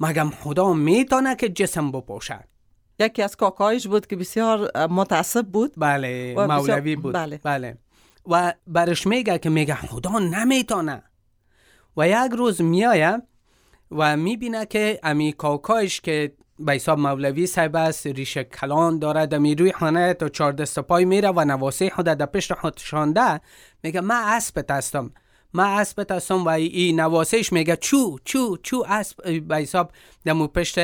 مگم 0.00 0.30
خدا 0.30 0.72
می‌تونه 0.72 1.36
که 1.36 1.48
جسم 1.48 1.92
بپوشه 1.92 2.48
یکی 2.98 3.22
از 3.22 3.36
کاکایش 3.36 3.86
بود 3.86 4.06
که 4.06 4.16
بسیار 4.16 4.86
متعصب 4.86 5.46
بود. 5.46 5.72
بله 5.76 6.34
بسیار- 6.34 6.46
مولوی 6.46 6.96
بود. 6.96 7.14
بله. 7.14 7.40
بله. 7.44 7.78
و 8.26 8.54
برش 8.66 9.06
میگه 9.06 9.38
که 9.38 9.50
میگه 9.50 9.74
خدا 9.74 10.18
نمی‌تونه 10.18 11.02
و 11.96 12.08
یک 12.08 12.32
روز 12.32 12.60
میایه 12.62 13.22
و 13.90 14.16
می‌بینه 14.16 14.66
که 14.66 15.00
امی 15.02 15.32
کاکایش 15.32 16.00
که 16.00 16.32
به 16.60 16.72
حساب 16.72 16.98
مولوی 16.98 17.46
صاحب 17.46 17.76
است. 17.76 18.06
ریشه 18.06 18.44
کلان 18.44 18.98
داره 18.98 19.26
دمی 19.26 19.54
روی 19.54 19.72
خانه 19.72 20.14
تا 20.14 20.28
چهار 20.28 20.52
دست 20.52 20.78
پای 20.78 21.04
میره 21.04 21.28
و 21.28 21.44
نواسه 21.44 21.90
خود 21.90 22.04
در 22.04 22.26
پشت 22.26 22.54
خود 22.54 22.78
شانده. 22.78 23.40
میگه 23.82 24.00
من 24.00 24.22
اسبت 24.24 24.70
هستم. 24.70 25.12
من 25.52 25.64
اسبت 25.64 26.10
هستم 26.10 26.44
و 26.44 26.48
این 26.48 27.00
نواسهش 27.00 27.52
میگه 27.52 27.76
چو 27.76 28.18
چو 28.24 28.56
چو 28.62 28.84
اسب. 28.88 29.40
به 29.40 29.56
حساب 29.56 29.92
دمو 30.24 30.46
پشت 30.46 30.78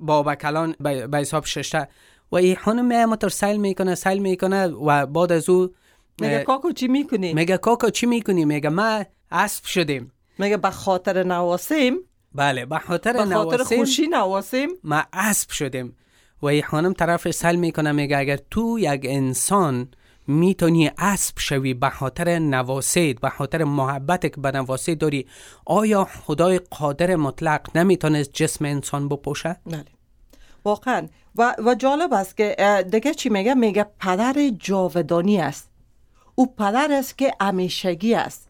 بابا 0.00 0.34
کلان 0.34 0.74
حساب 1.14 1.44
ششته. 1.44 1.88
و 2.32 2.36
این 2.36 2.56
خانم 2.56 2.84
میامتر 2.84 3.28
سیل 3.28 3.56
می‌کنه 3.56 3.94
سیل 3.94 4.18
می‌کنه 4.18 4.66
و 4.66 5.06
بعد 5.06 5.32
از 5.32 5.48
او 5.50 5.68
میگه 6.20 6.44
کاکو 6.44 6.72
چی 6.72 6.88
می‌کنی؟ 6.88 7.34
میگه 7.34 7.56
کاکا 7.56 7.90
چی 7.90 8.06
می‌کنی؟ 8.06 8.44
میگه 8.44 8.68
ما 8.68 9.04
اسب 9.30 9.64
شدیم. 9.64 10.12
میگه 10.38 10.56
به 10.56 10.70
خاطر 10.70 11.22
نواسیم 11.22 11.98
بله 12.36 12.66
به 12.66 12.78
خاطر 12.78 13.64
خوشی 13.64 14.06
نواسیم 14.06 14.68
ما 14.84 15.02
اسب 15.12 15.50
شدیم. 15.50 15.96
و 16.42 16.46
این 16.46 16.62
خانم 16.62 16.92
طرف 16.92 17.30
سل 17.30 17.56
می‌کنه 17.56 17.92
میگه 17.92 18.18
اگر 18.18 18.38
تو 18.50 18.78
یک 18.78 19.00
انسان 19.04 19.88
می‌تونی 20.26 20.90
اسب 20.98 21.38
شوی 21.38 21.74
به 21.74 21.90
خاطر 21.90 22.38
نواسید 22.38 23.20
به 23.20 23.28
خاطر 23.28 23.64
محبت 23.64 24.22
که 24.34 24.40
به 24.40 24.50
نواسید 24.50 24.98
داری 24.98 25.26
آیا 25.64 26.04
خدای 26.04 26.58
قادر 26.58 27.16
مطلق 27.16 27.76
نمی‌تونست 27.76 28.30
جسم 28.32 28.64
انسان 28.64 29.08
بپوشه؟ 29.08 29.56
بله. 29.66 29.84
واقعا. 30.64 31.08
و, 31.36 31.54
و 31.66 31.74
جالب 31.74 32.12
است 32.12 32.36
که 32.36 32.56
دیگه 32.90 33.14
چی 33.14 33.28
میگه؟ 33.28 33.54
میگه 33.54 33.86
پدر 34.00 34.50
جاودانی 34.58 35.40
است. 35.40 35.70
او 36.34 36.54
پدر 36.54 36.88
است 36.92 37.18
که 37.18 37.32
همیشگی 37.40 38.14
است. 38.14 38.45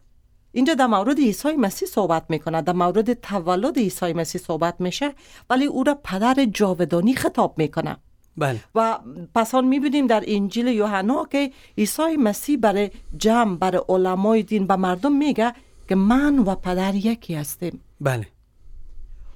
اینجا 0.57 0.73
در 0.73 0.87
مورد 0.87 1.17
عیسی 1.17 1.55
مسیح 1.55 1.87
صحبت 1.87 2.23
می‌کنه. 2.29 2.61
در 2.61 2.73
مورد 2.73 3.13
تولد 3.13 3.77
عیسی 3.77 4.13
مسیح 4.13 4.41
صحبت 4.41 4.81
میشه 4.81 5.13
ولی 5.49 5.65
او 5.65 5.83
را 5.83 5.97
پدر 6.03 6.45
جاودانی 6.45 7.15
خطاب 7.15 7.53
می‌کنه. 7.57 7.97
بله. 8.37 8.59
و 8.75 8.99
پس 9.35 9.55
آن 9.55 9.65
می‌بینیم 9.65 10.07
در 10.07 10.23
انجیل 10.27 10.67
یوحنا 10.67 11.25
که 11.31 11.51
عیسی 11.77 12.17
مسیح 12.17 12.57
برای 12.57 12.89
جمع 13.17 13.55
برای 13.55 13.81
علمای 13.89 14.43
دین 14.43 14.67
به 14.67 14.75
مردم 14.75 15.11
میگه 15.11 15.53
که 15.89 15.95
من 15.95 16.39
و 16.39 16.55
پدر 16.55 16.95
یکی 16.95 17.35
هستیم. 17.35 17.81
بله. 18.01 18.27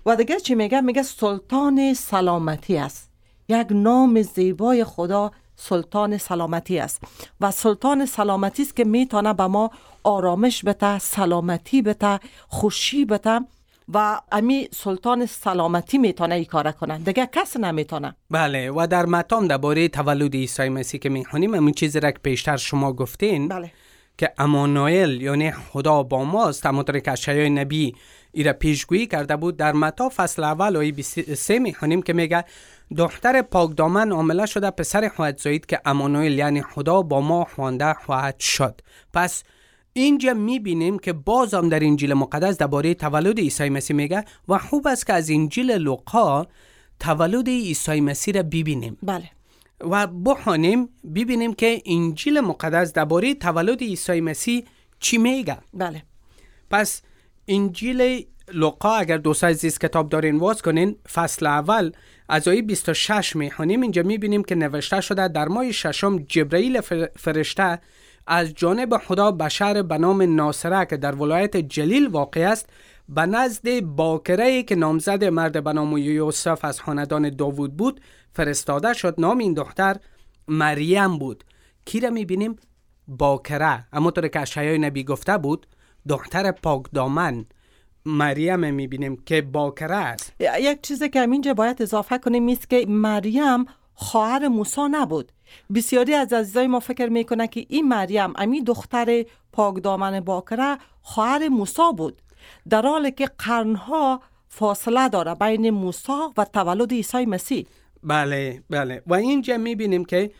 و 0.06 0.16
دیگه 0.16 0.40
چی 0.40 0.56
میگه؟ 0.56 0.82
میگه 0.82 1.04
سلطان 1.04 1.94
سلامتی 1.94 2.78
است. 2.78 3.12
یک 3.50 3.68
نام 3.72 4.22
زیبای 4.22 4.84
خدا 4.84 5.32
سلطان 5.62 6.18
سلامتی 6.18 6.80
است. 6.80 7.01
و 7.41 7.51
سلطان 7.51 8.06
سلامتی 8.06 8.63
است 8.63 8.75
که 8.75 8.84
می‌تونه 8.84 9.34
به 9.34 9.48
ما 9.48 9.72
آرامش 10.03 10.63
بده 10.63 11.00
سلامتی 11.00 11.82
بده 11.82 12.20
خوشی 12.48 13.06
بده 13.06 13.39
و 13.94 14.22
امی 14.32 14.68
سلطان 14.74 15.25
سلامتی 15.25 15.98
می‌تونه 15.98 16.36
ای 16.36 16.46
کار 16.46 16.72
کنه 16.72 16.98
دیگه 16.98 17.30
کس 17.32 17.58
نمی‌تونه. 17.58 18.15
بله 18.30 18.72
و 18.72 18.88
در 18.88 19.06
متام 19.06 19.48
درباره 19.48 19.88
تولد 19.88 20.36
عیسی 20.36 20.70
مسیح 20.70 21.00
که 21.00 21.10
می‌خونیم 21.10 21.56
همون 21.56 21.72
چیزی 21.72 22.00
را 22.00 22.12
که 22.12 22.20
پیشتر 22.24 22.58
شما 22.58 22.94
گفتین 22.94 23.48
بله. 23.48 23.72
که 24.18 24.34
امانوئل 24.38 25.22
یعنی 25.22 25.51
خدا 25.51 26.03
با 26.03 26.24
ماست 26.24 26.65
همونطور 26.65 27.00
که 27.00 27.12
اشعای 27.12 27.50
نبی 27.50 27.96
ایره 28.32 28.53
پیشگویی 28.53 29.08
کرده 29.08 29.36
بود 29.36 29.58
در 29.58 29.72
متا 29.72 30.10
فصل 30.15 30.44
اول 30.44 30.77
آیه 30.77 30.91
23 30.91 31.60
می‌خوانیم 31.60 32.01
که 32.01 32.13
میگه 32.13 32.46
دختر 32.98 33.42
پاک 33.42 33.78
دامن 33.78 34.12
عامله 34.12 34.46
شده 34.46 34.72
پسر 34.72 35.10
خواهد 35.10 35.40
زایید 35.40 35.66
که 35.66 35.82
امانوئل 35.86 36.38
یعنی 36.38 36.62
خدا 36.62 37.02
با 37.02 37.22
ما 37.22 37.48
خوانده 37.56 37.94
خواهد 37.94 38.40
شد. 38.40 38.82
پس 39.14 39.44
اینجا 39.94 40.34
می‌بینیم 40.34 41.00
که 41.00 41.14
بازم 41.14 41.70
در 41.70 41.84
انجیل 41.84 42.14
مقدس 42.14 42.58
درباره 42.58 42.94
تولد 42.94 43.40
عیسی 43.40 43.70
مسیح 43.70 43.96
میگه 43.96 44.26
و 44.48 44.58
خوب 44.58 44.88
است 44.88 45.08
که 45.08 45.14
از 45.14 45.30
انجیل 45.30 45.72
لوقا 45.72 46.46
تولد 47.00 47.48
عیسی 47.48 48.02
مسیح 48.02 48.34
را 48.34 48.44
ببینیم. 48.44 48.98
بله. 49.04 49.30
و 49.82 50.08
بخوانیم 50.08 50.90
ببینیم 51.16 51.54
که 51.54 51.82
انجیل 51.86 52.40
مقدس 52.40 52.94
درباره 52.94 53.34
تولد 53.34 53.82
عیسی 53.82 54.22
مسیح 54.22 54.64
چی 55.00 55.18
میگه. 55.18 55.58
بله. 55.74 56.04
پس 56.70 57.02
انجیل 57.48 58.26
لقا 58.53 58.96
اگر 58.96 59.17
دوست 59.17 59.43
عزیز 59.43 59.79
کتاب 59.79 60.10
دارین 60.10 60.38
واز 60.38 60.62
کنین 60.62 60.96
فصل 61.13 61.46
اول 61.46 61.91
از 62.29 62.48
آیه 62.48 62.62
26 62.62 63.36
می‌خونیم 63.36 63.81
اینجا 63.81 64.03
می‌بینیم 64.03 64.43
که 64.43 64.55
نوشته 64.55 65.01
شده 65.01 65.27
در 65.27 65.48
ماه 65.48 65.72
ششم 65.72 66.20
جبرئیل 66.20 66.81
فرشته 67.15 67.79
از 68.27 68.53
جانب 68.53 68.98
خدا 68.98 69.31
بشر 69.31 69.81
به 69.81 69.98
نام 69.98 70.36
ناصره 70.36 70.86
که 70.86 70.98
در 70.98 71.15
ولایت 71.15 71.58
جلیل 71.58 72.08
واقع 72.08 72.41
است 72.41 72.70
به 73.10 73.25
نزد 73.25 73.79
باکره 73.79 74.63
که 74.63 74.75
نامزد 74.75 75.24
مرد 75.24 75.63
به 75.63 75.74
نام 75.74 75.98
یوسف 75.98 76.65
از 76.65 76.81
خاندان 76.81 77.29
داوود 77.29 77.77
بود 77.77 78.01
فرستاده 78.34 78.93
شد. 78.93 79.15
نام 79.17 79.38
این 79.38 79.53
دختر 79.53 79.98
مریم 80.48 81.17
بود. 81.17 81.43
کی 81.86 82.00
را 82.00 82.10
می‌بینیم؟ 82.10 82.55
باکره. 83.08 83.88
اما 83.93 84.12
طور 84.12 84.27
که 84.27 84.39
اشعای 84.39 84.77
نبی 84.77 85.03
گفته 85.03 85.38
بود 85.38 85.67
دختر 86.10 86.51
پاک 86.51 86.84
دامن 86.93 87.46
مریم 88.05 88.74
می‌بینیم 88.74 89.24
که 89.25 89.41
باکره 89.41 89.96
است 89.96 90.34
یک 90.39 90.81
چیزی 90.81 91.10
که 91.10 91.22
اینجا 91.22 91.53
باید 91.53 91.81
اضافه 91.81 92.17
کنیم 92.17 92.50
است 92.50 92.70
که 92.70 92.86
مریم 92.88 93.65
خواهر 93.93 94.48
موسی 94.48 94.81
نبود. 94.91 95.31
بسیاری 95.75 96.13
از 96.13 96.34
عزیزای 96.34 96.67
ما 96.67 96.79
فکر 96.79 97.08
می‌کنه 97.08 97.48
که 97.48 97.65
این 97.70 97.88
مریم 97.88 98.34
امی 98.36 98.62
دختر 98.63 99.25
پاک 99.51 99.84
دامن 99.84 100.20
باکره 100.20 100.77
خواهر 101.01 101.48
موسی 101.48 101.91
بود. 101.98 102.22
در 102.70 102.81
حالی 102.81 103.12
که 103.12 103.29
قرنها 103.38 104.22
فاصله 104.50 105.10
داره 105.10 105.36
بین 105.36 105.70
موسی 105.70 106.12
و 106.38 106.46
تولد 106.46 106.91
عیسی 106.91 107.25
مسیح. 107.25 107.65
بله 108.03 108.63
بله. 108.70 109.03
و 109.08 109.13
اینجا 109.13 109.58
می‌بینیم 109.58 110.05
که 110.05 110.31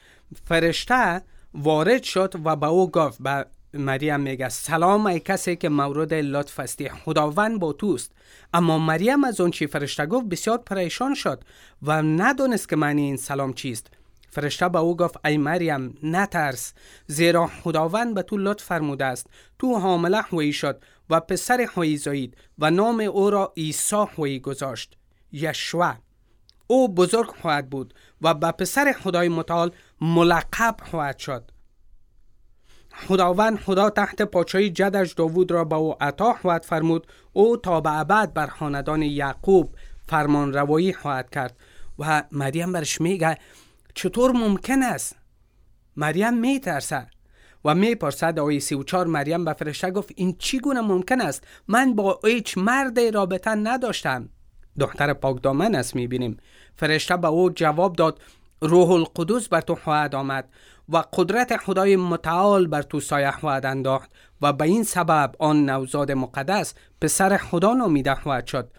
فرشته 0.46 1.22
وارد 1.54 2.04
شد 2.04 2.34
و 2.46 2.56
به 2.56 2.68
او 2.68 2.92
گفت 2.92 3.22
به 3.22 3.46
مریم 3.74 4.20
میگه 4.20 4.50
سلام 4.50 5.06
ای 5.06 5.20
کسی 5.20 5.56
که 5.56 5.70
مورد 5.70 6.14
لطف 6.14 6.60
هستی 6.60 6.90
خداوند 6.90 7.60
با 7.60 7.74
توست. 7.74 8.12
اما 8.54 8.80
مریم 8.80 9.24
از 9.24 9.42
اون 9.42 9.52
چی 9.52 9.68
فرشته 9.68 10.06
گفت 10.06 10.26
بسیار 10.26 10.58
پریشان 10.58 11.14
شد 11.14 11.44
و 11.82 12.02
ندونست 12.02 12.70
که 12.70 12.76
معنی 12.76 13.02
این 13.02 13.18
سلام 13.18 13.54
چیست. 13.54 13.88
فرشته 14.30 14.70
به 14.70 14.80
او 14.80 14.98
گفت 14.98 15.26
ای 15.26 15.38
مریم 15.38 15.98
نترس. 16.04 16.74
زیرا 17.08 17.48
خداوند 17.48 18.14
به 18.16 18.24
تو 18.24 18.38
لطف 18.38 18.64
فرموده 18.64 19.06
است. 19.06 19.28
تو 19.60 19.80
حامله 19.80 20.22
هوی 20.22 20.54
شد 20.54 20.82
و 21.10 21.20
پسر 21.20 21.62
هوی 21.76 21.98
زایید 21.98 22.38
و 22.60 22.72
نام 22.72 23.00
او 23.00 23.30
را 23.30 23.54
عیسی 23.58 24.06
هوی 24.18 24.40
گذاشت. 24.40 24.98
یشوع. 25.32 25.94
او 26.68 26.94
بزرگ 26.94 27.30
خواهد 27.42 27.70
بود 27.70 27.94
و 28.22 28.34
به 28.34 28.52
پسر 28.52 28.96
خدای 29.04 29.30
متعال 29.30 29.72
ملقب 30.02 30.76
خواهد 30.92 31.18
شد. 31.18 31.52
خداوند 32.94 33.60
خدا 33.60 33.90
تحت 33.90 34.22
پاچای 34.22 34.70
جدش 34.70 35.14
داوود 35.14 35.52
را 35.52 35.64
به 35.64 35.76
او 35.76 36.04
عطا 36.04 36.34
خواهد 36.34 36.64
فرمود. 36.64 37.08
او 37.34 37.58
تا 37.58 37.82
به 37.82 38.00
ابد 38.00 38.34
بر 38.34 38.48
خاندان 38.48 39.02
یعقوب 39.02 39.76
فرمان 40.08 40.54
روایی 40.54 40.94
خواهد 40.94 41.30
کرد. 41.30 41.58
و 42.00 42.24
مریم 42.32 42.72
برش 42.72 43.02
میگه 43.02 43.38
چطور 43.94 44.32
ممکن 44.32 44.84
است؟ 44.84 45.16
مریم 45.96 46.34
میترسه 46.34 47.08
و 47.66 47.76
می‌پرسد 47.76 48.40
آیه 48.40 48.60
سی 48.60 48.76
و 48.76 48.84
چار 48.84 49.08
مریم 49.08 49.46
به 49.46 49.54
فرشته 49.54 49.92
گفت 49.92 50.12
این 50.16 50.36
چی 50.40 50.60
گونه 50.60 50.82
ممکن 50.82 51.22
است؟ 51.22 51.44
من 51.68 51.96
با 51.96 52.20
هیچ 52.24 52.58
مرد 52.58 53.00
رابطه 53.00 53.50
نداشتم. 53.50 54.30
دختر 54.80 55.14
پاک 55.14 55.44
دامن 55.44 55.76
است 55.76 55.96
می‌بینیم. 55.96 56.38
فرشته 56.76 57.18
به 57.18 57.28
او 57.28 57.50
جواب 57.50 57.96
داد 57.96 58.20
روح 58.62 58.92
القدس 58.92 59.48
بر 59.48 59.62
تو 59.62 59.76
خواهد 59.76 60.16
آمد 60.16 60.50
و 60.90 61.04
قدرت 61.14 61.58
خدای 61.58 61.96
متعال 61.96 62.68
بر 62.68 62.82
تو 62.82 63.00
سایه 63.00 63.32
خواهد 63.32 63.66
انداخت 63.66 64.12
و 64.42 64.54
به 64.54 64.66
این 64.66 64.84
سبب 64.84 65.36
آن 65.40 65.70
نوزاد 65.70 66.12
مقدس 66.12 66.74
پسر 67.02 67.38
خدا 67.38 67.74
نامیده 67.74 68.16
خواهد 68.16 68.48
شد. 68.48 68.72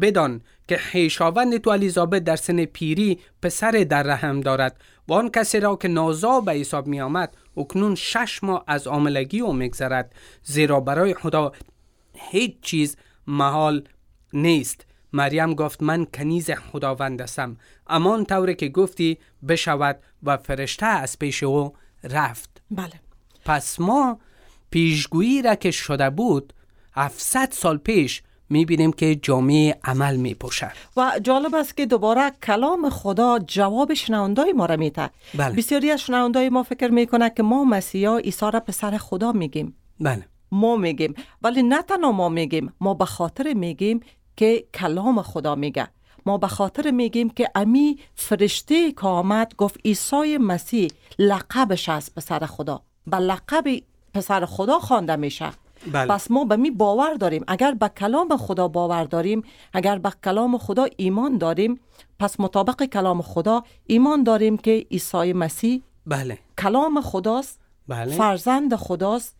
بدان 0.00 0.40
که 0.68 0.76
خیشاوند 0.76 1.56
تو 1.56 1.70
الیزابت 1.70 2.24
در 2.24 2.36
سن 2.36 2.64
پیری 2.64 3.18
پسر 3.42 3.70
در 3.70 4.02
رحم 4.02 4.40
دارد 4.40 4.80
و 5.08 5.12
آن 5.12 5.30
کسی 5.30 5.60
را 5.60 5.76
که 5.76 5.88
نازا 5.88 6.40
به 6.40 6.52
حساب 6.52 6.86
می 6.86 7.00
آمد 7.00 7.36
اکنون 7.56 7.94
شش 7.94 8.40
ماه 8.42 8.64
از 8.66 8.86
عاملگی 8.86 9.40
او 9.40 9.52
میگذرد 9.52 10.14
زیرا 10.42 10.80
برای 10.80 11.14
خدا 11.14 11.52
هیچ 12.14 12.60
چیز 12.62 12.96
محال 13.26 13.88
نیست. 14.32 14.86
مریم 15.16 15.54
گفت 15.54 15.82
من 15.82 16.06
کنیز 16.14 16.50
خداوند 16.50 17.20
هستم. 17.20 17.56
امان 17.86 18.24
طوری 18.24 18.54
که 18.54 18.68
گفتی 18.68 19.18
بشود 19.48 19.98
و 20.22 20.36
فرشته 20.36 20.86
از 20.86 21.18
پیش 21.18 21.42
او 21.42 21.72
رفت. 22.04 22.62
بله. 22.70 23.00
پس 23.44 23.80
ما 23.80 24.18
پیشگویی 24.70 25.42
را 25.42 25.54
که 25.54 25.70
شده 25.70 26.10
بود 26.10 26.52
700 26.92 27.48
سال 27.52 27.76
پیش 27.76 28.22
می‌بینیم 28.48 28.92
که 28.92 29.14
جامعه 29.14 29.78
عمل 29.84 30.16
میپوشد. 30.16 30.72
و 30.96 31.12
جالب 31.22 31.54
است 31.54 31.76
که 31.76 31.86
دوباره 31.86 32.30
کلام 32.42 32.90
خدا 32.90 33.38
جواب 33.38 33.94
شنوندای 33.94 34.52
ما 34.52 34.66
را 34.66 34.76
میده. 34.76 35.10
بله. 35.34 35.56
بسیاری 35.56 35.90
از 35.90 36.00
شنوندای 36.00 36.48
ما 36.48 36.62
فکر 36.62 36.88
می‌کنه 36.88 37.30
که 37.30 37.42
ما 37.42 37.64
مسیحا 37.64 38.18
عیسی 38.18 38.50
را 38.52 38.60
پسر 38.60 38.98
خدا 38.98 39.32
میگیم. 39.32 39.76
بله. 40.00 40.24
ما 40.52 40.76
میگیم. 40.76 41.14
ولی 41.42 41.62
نه 41.62 41.82
تنها 41.82 42.12
ما 42.12 42.28
میگیم 42.28 42.72
ما 42.80 42.94
به 42.94 43.04
خاطر 43.04 43.54
میگیم 43.54 44.00
که 44.36 44.64
کلام 44.74 45.22
خدا 45.22 45.54
میگه. 45.54 45.88
ما 46.26 46.38
به 46.38 46.46
خاطر 46.46 46.90
میگیم 46.90 47.30
که 47.30 47.50
امی 47.54 47.98
فرشته 48.14 48.92
که 48.92 49.06
آمد 49.06 49.54
گفت 49.58 49.80
عیسی 49.84 50.38
مسیح 50.38 50.88
لقبش 51.18 51.88
از 51.88 52.14
پسر 52.14 52.46
خدا. 52.46 52.82
به 53.06 53.16
لقب 53.16 53.64
پسر 54.14 54.44
خدا 54.44 54.78
خوانده 54.78 55.16
میشه. 55.16 55.50
بله. 55.92 56.06
پس 56.06 56.30
ما 56.30 56.44
به 56.44 56.56
می 56.56 56.70
باور 56.70 57.14
داریم. 57.14 57.44
اگر 57.48 57.74
به 57.74 57.88
کلام 57.88 58.36
خدا 58.36 58.68
باور 58.68 59.04
داریم 59.04 59.42
اگر 59.72 59.98
به 59.98 60.12
کلام 60.24 60.58
خدا 60.58 60.86
ایمان 60.96 61.38
داریم 61.38 61.80
پس 62.18 62.40
مطابق 62.40 62.84
کلام 62.84 63.22
خدا 63.22 63.62
ایمان 63.86 64.22
داریم 64.22 64.56
که 64.56 64.86
عیسی 64.90 65.32
مسیح 65.32 65.82
بله. 66.06 66.38
کلام 66.58 67.00
خداست 67.00 67.60
بله. 67.88 68.14
فرزند 68.14 68.76
خداست 68.76 69.36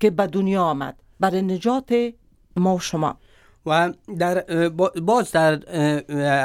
که 0.00 0.10
به 0.10 0.26
دنیا 0.26 0.62
آمد. 0.62 0.96
برای 1.20 1.42
نجات 1.42 2.12
ما 2.56 2.76
و 2.76 2.80
شما. 2.80 3.16
و 3.66 3.92
در 4.18 4.68
باز 5.00 5.32
در 5.32 5.60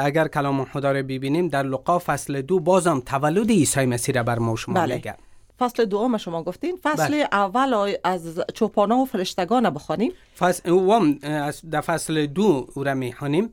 اگر 0.04 0.28
کلام 0.28 0.64
خدا 0.64 0.92
رو 0.92 1.02
ببینیم 1.02 1.48
در 1.48 1.62
لقا 1.62 1.98
فصل 1.98 2.42
دو 2.42 2.60
بازم 2.60 3.00
تولد 3.00 3.50
عیسی 3.50 3.86
مسیح 3.86 4.14
را 4.14 4.22
بر 4.22 4.38
ما 4.38 4.56
شما 4.56 4.74
بله. 4.74 4.94
میگه 4.94 5.14
فصل 5.58 5.84
دوم 5.84 6.16
شما 6.16 6.42
گفتین 6.42 6.78
فصل 6.82 7.08
بله. 7.08 7.28
اول 7.32 7.96
از 8.04 8.40
چوپانا 8.54 8.96
و 8.96 9.04
فرشتگان 9.04 9.70
بخوانیم 9.70 10.12
فصل 10.38 10.70
اوم 10.70 11.18
از 11.22 11.60
در 11.70 11.80
فصل 11.80 12.26
دو 12.26 12.66
او 12.74 12.84
را 12.84 12.94
می‌خوانیم 12.94 13.52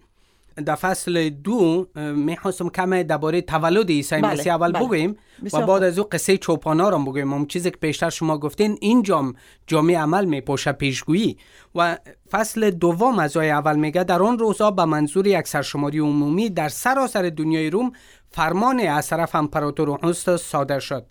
در 0.65 0.75
فصل 0.75 1.29
دو 1.29 1.87
می‌خواستم 2.15 2.69
کم 2.69 3.03
درباره 3.03 3.41
تولد 3.41 3.89
عیسی 3.89 4.15
بله، 4.15 4.33
مسیح 4.33 4.53
اول 4.53 4.71
بله. 4.71 4.85
بگویم 4.85 5.15
و 5.53 5.65
بعد. 5.65 5.83
از 5.83 5.99
او 5.99 6.05
قصه 6.11 6.37
چوپانا 6.37 6.89
را 6.89 6.97
بگویم 6.97 7.33
اون 7.33 7.45
چیزی 7.45 7.71
که 7.71 7.77
پیشتر 7.77 8.09
شما 8.09 8.37
گفتین 8.37 8.77
این 8.81 9.03
جام 9.03 9.35
جامعه 9.67 9.99
عمل 9.99 10.25
میپوشه 10.25 10.71
پیشگویی 10.71 11.37
و 11.75 11.97
فصل 12.31 12.71
دوم 12.71 13.19
از 13.19 13.37
آیه 13.37 13.53
اول 13.53 13.75
میگه 13.75 14.03
در 14.03 14.23
آن 14.23 14.39
روزها 14.39 14.71
به 14.71 14.85
منظور 14.85 15.27
یک 15.27 15.47
سرشماری 15.47 15.99
عمومی 15.99 16.49
در 16.49 16.69
سراسر 16.69 17.29
دنیای 17.29 17.69
روم 17.69 17.91
فرمان 18.31 18.79
از 18.79 19.07
طرف 19.07 19.35
امپراتور 19.35 19.89
اوگوستوس 19.89 20.43
صادر 20.43 20.79
شد 20.79 21.05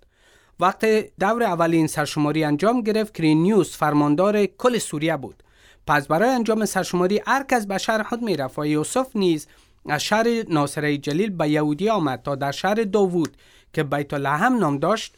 وقت 0.60 0.84
دور 1.20 1.42
اولین 1.42 1.86
سرشماری 1.86 2.44
انجام 2.44 2.80
گرفت 2.80 3.14
کرینیوس 3.14 3.76
فرماندار 3.76 4.46
کل 4.46 4.78
سوریه 4.78 5.16
بود 5.16 5.42
پس 5.86 6.06
برای 6.06 6.28
انجام 6.28 6.64
سرشماری 6.64 7.20
هر 7.26 7.42
کس 7.42 7.66
به 7.66 7.78
شهر 7.78 8.02
خود 8.02 8.22
می‌رفت. 8.22 8.58
و 8.58 8.66
یوسف 8.66 9.06
نیز 9.14 9.46
از 9.88 10.02
شهر 10.02 10.26
ناصره 10.48 10.98
جلیل 10.98 11.30
به 11.30 11.48
یهودی 11.48 11.88
آمد 11.88 12.22
تا 12.22 12.34
در 12.34 12.52
شهر 12.52 12.74
داوود 12.74 13.36
که 13.72 13.82
بیت 13.82 14.14
لحم 14.14 14.58
نام 14.58 14.78
داشت 14.78 15.14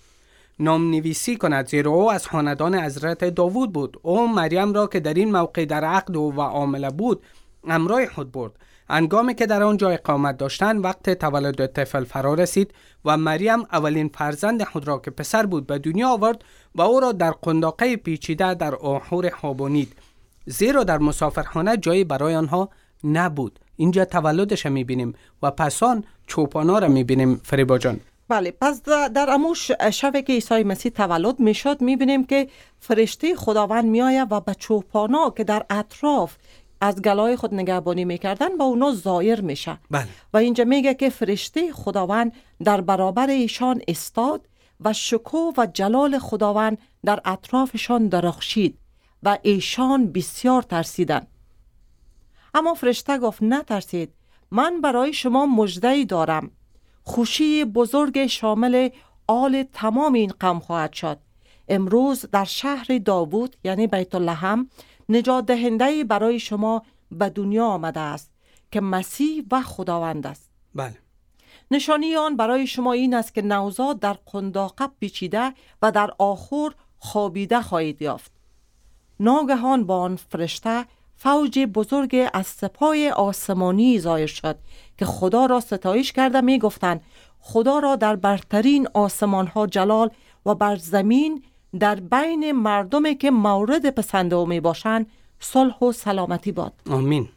نام 0.59 0.90
نویسی 0.90 1.37
کند 1.37 1.68
زیرا 1.68 1.90
او 1.90 2.12
از 2.12 2.27
خاندان 2.27 2.74
حضرت 2.74 3.24
داوود 3.24 3.72
بود. 3.72 4.00
او 4.03 4.29
مریم 4.29 4.72
را 4.72 4.87
که 4.87 5.00
در 5.00 5.14
این 5.14 5.33
موقع 5.33 5.64
در 5.64 5.85
عقد 5.85 6.16
و 6.16 6.40
عامله 6.40 6.90
بود 6.90 7.22
امرای 7.68 8.09
خود 8.09 8.33
برد. 8.33 8.53
انگامی 8.88 9.35
که 9.35 9.46
در 9.46 9.62
آنجا 9.62 9.90
اقامت 9.90 10.37
داشتند 10.37 10.85
وقت 10.85 11.11
تولد 11.11 11.66
طفل 11.66 12.05
فرا 12.05 12.35
رسید 12.35 12.74
و 13.05 13.16
مریم 13.16 13.61
اولین 13.72 14.09
فرزند 14.09 14.64
خود 14.64 14.88
را 14.88 14.98
که 14.98 15.11
پسر 15.11 15.46
بود 15.46 15.66
به 15.66 15.79
دنیا 15.79 16.09
آورد 16.09 16.44
و 16.74 16.83
او 16.83 17.00
را 17.00 17.12
در 17.12 17.31
قنداقه 17.31 17.96
پیچیده 17.96 18.55
در 18.55 18.74
آخور 18.74 19.31
خوابانید. 19.31 19.92
زیرا 20.46 20.85
در 20.85 20.98
مسافرخانه 20.98 21.76
جایی 21.76 22.04
برای 22.04 22.35
آنها 22.35 22.68
نبود. 23.04 23.59
اینجا 23.76 24.04
تولدش 24.04 24.66
می‌بینیم 24.66 25.14
و 25.42 25.50
پسان 25.50 26.04
چوپانا 26.26 26.78
را 26.78 26.88
می‌بینیم 26.88 27.40
فریبا 27.44 27.78
جان 27.78 28.00
بله 28.28 28.50
پس 28.61 28.83
در 28.83 29.30
اموش 29.30 29.70
شب 29.92 30.12
که 30.20 30.33
عیسی 30.33 30.62
مسیح 30.62 30.92
تولد 30.92 31.40
می‌شد 31.40 31.80
می‌بینیم 31.80 32.24
که 32.24 32.48
فرشته 32.80 33.35
خداوند 33.35 33.85
میآید 33.85 34.28
و 34.30 34.40
به 34.40 34.54
چوپانا 34.54 35.30
که 35.30 35.44
در 35.44 35.66
اطراف 35.70 36.37
از 36.80 37.02
گلای 37.02 37.37
خود 37.37 37.54
نگهبانی 37.54 38.04
می‌کردن 38.04 38.57
با 38.57 38.64
اونا 38.64 38.92
زایر 38.92 39.40
میشه. 39.40 39.78
بله. 39.90 40.09
و 40.33 40.37
اینجا 40.37 40.64
میگه 40.64 40.94
که 40.94 41.11
فرشته 41.11 41.72
خداوند 41.72 42.33
در 42.64 42.80
برابر 42.80 43.26
ایشان 43.26 43.80
استاد 43.88 44.48
و 44.80 44.92
شکوه 44.92 45.54
و 45.57 45.66
جلال 45.66 46.18
خداوند 46.18 46.78
در 47.04 47.20
اطرافشان 47.24 48.09
درخشید. 48.09 48.78
و 49.24 49.38
ایشان 49.42 50.12
بسیار 50.12 50.62
ترسیدند. 50.62 51.26
اما 52.54 52.74
فرشته 52.74 53.18
گفت 53.18 53.42
نترسید 53.42 54.12
من 54.50 54.80
برای 54.80 55.12
شما 55.12 55.46
مجده 55.46 56.04
دارم. 56.04 56.50
خوشی 57.02 57.64
بزرگ 57.64 58.26
شامل 58.26 58.88
آل 59.26 59.62
تمام 59.72 60.12
این 60.12 60.32
قوم 60.40 60.58
خواهد 60.60 60.92
شد. 60.92 61.18
امروز 61.68 62.26
در 62.32 62.44
شهر 62.44 62.98
داوود 63.04 63.56
یعنی 63.64 63.87
بیت 63.87 64.14
لحم 64.14 64.70
نجات 65.08 65.46
دهنده 65.46 66.04
برای 66.04 66.38
شما 66.38 66.82
به 67.10 67.28
دنیا 67.28 67.66
آمده 67.66 68.00
است 68.00 68.30
که 68.72 68.80
مسیح 68.80 69.44
و 69.50 69.62
خداوند 69.62 70.26
است. 70.26 70.50
بله. 70.74 70.98
نشانی 71.70 72.16
آن 72.16 72.37
برای 72.37 72.66
شما 72.66 72.92
این 72.92 73.14
است 73.14 73.34
که 73.34 73.42
نوزاد 73.42 74.00
در 74.00 74.12
قنداقه 74.12 74.87
پیچیده 75.00 75.54
و 75.82 75.90
در 75.90 76.10
آخر 76.18 76.70
خوابیده 76.98 77.62
خواهید 77.62 78.02
یافت. 78.02 78.34
ناگهان 79.20 79.85
با 79.85 80.00
آن 80.00 80.16
فرشته 80.16 80.85
فوج 81.16 81.59
بزرگ 81.59 82.29
از 82.33 82.46
سپای 82.46 83.11
آسمانی 83.11 84.00
ظاهر 84.00 84.27
شد 84.27 84.57
که 84.98 85.05
خدا 85.05 85.46
را 85.46 85.61
ستایش 85.61 86.12
کرده 86.12 86.40
می 86.40 86.59
گفتند 86.59 87.00
خدا 87.40 87.79
را 87.79 87.96
در 87.96 88.16
برترین 88.16 88.88
آسمان 88.94 89.46
ها 89.46 89.66
جلال 89.66 90.11
و 90.46 90.55
بر 90.55 90.77
زمین 90.77 91.42
در 91.81 91.94
بین 91.94 92.53
مردمی 92.53 93.14
که 93.14 93.31
مورد 93.31 93.90
پسند 93.90 94.35
او 94.35 94.46
می 94.46 94.61
باشند 94.61 95.07
صلح 95.40 95.79
و 95.79 95.92
سلامتی 95.92 96.53
باد. 96.53 96.72
آمین. 96.90 97.29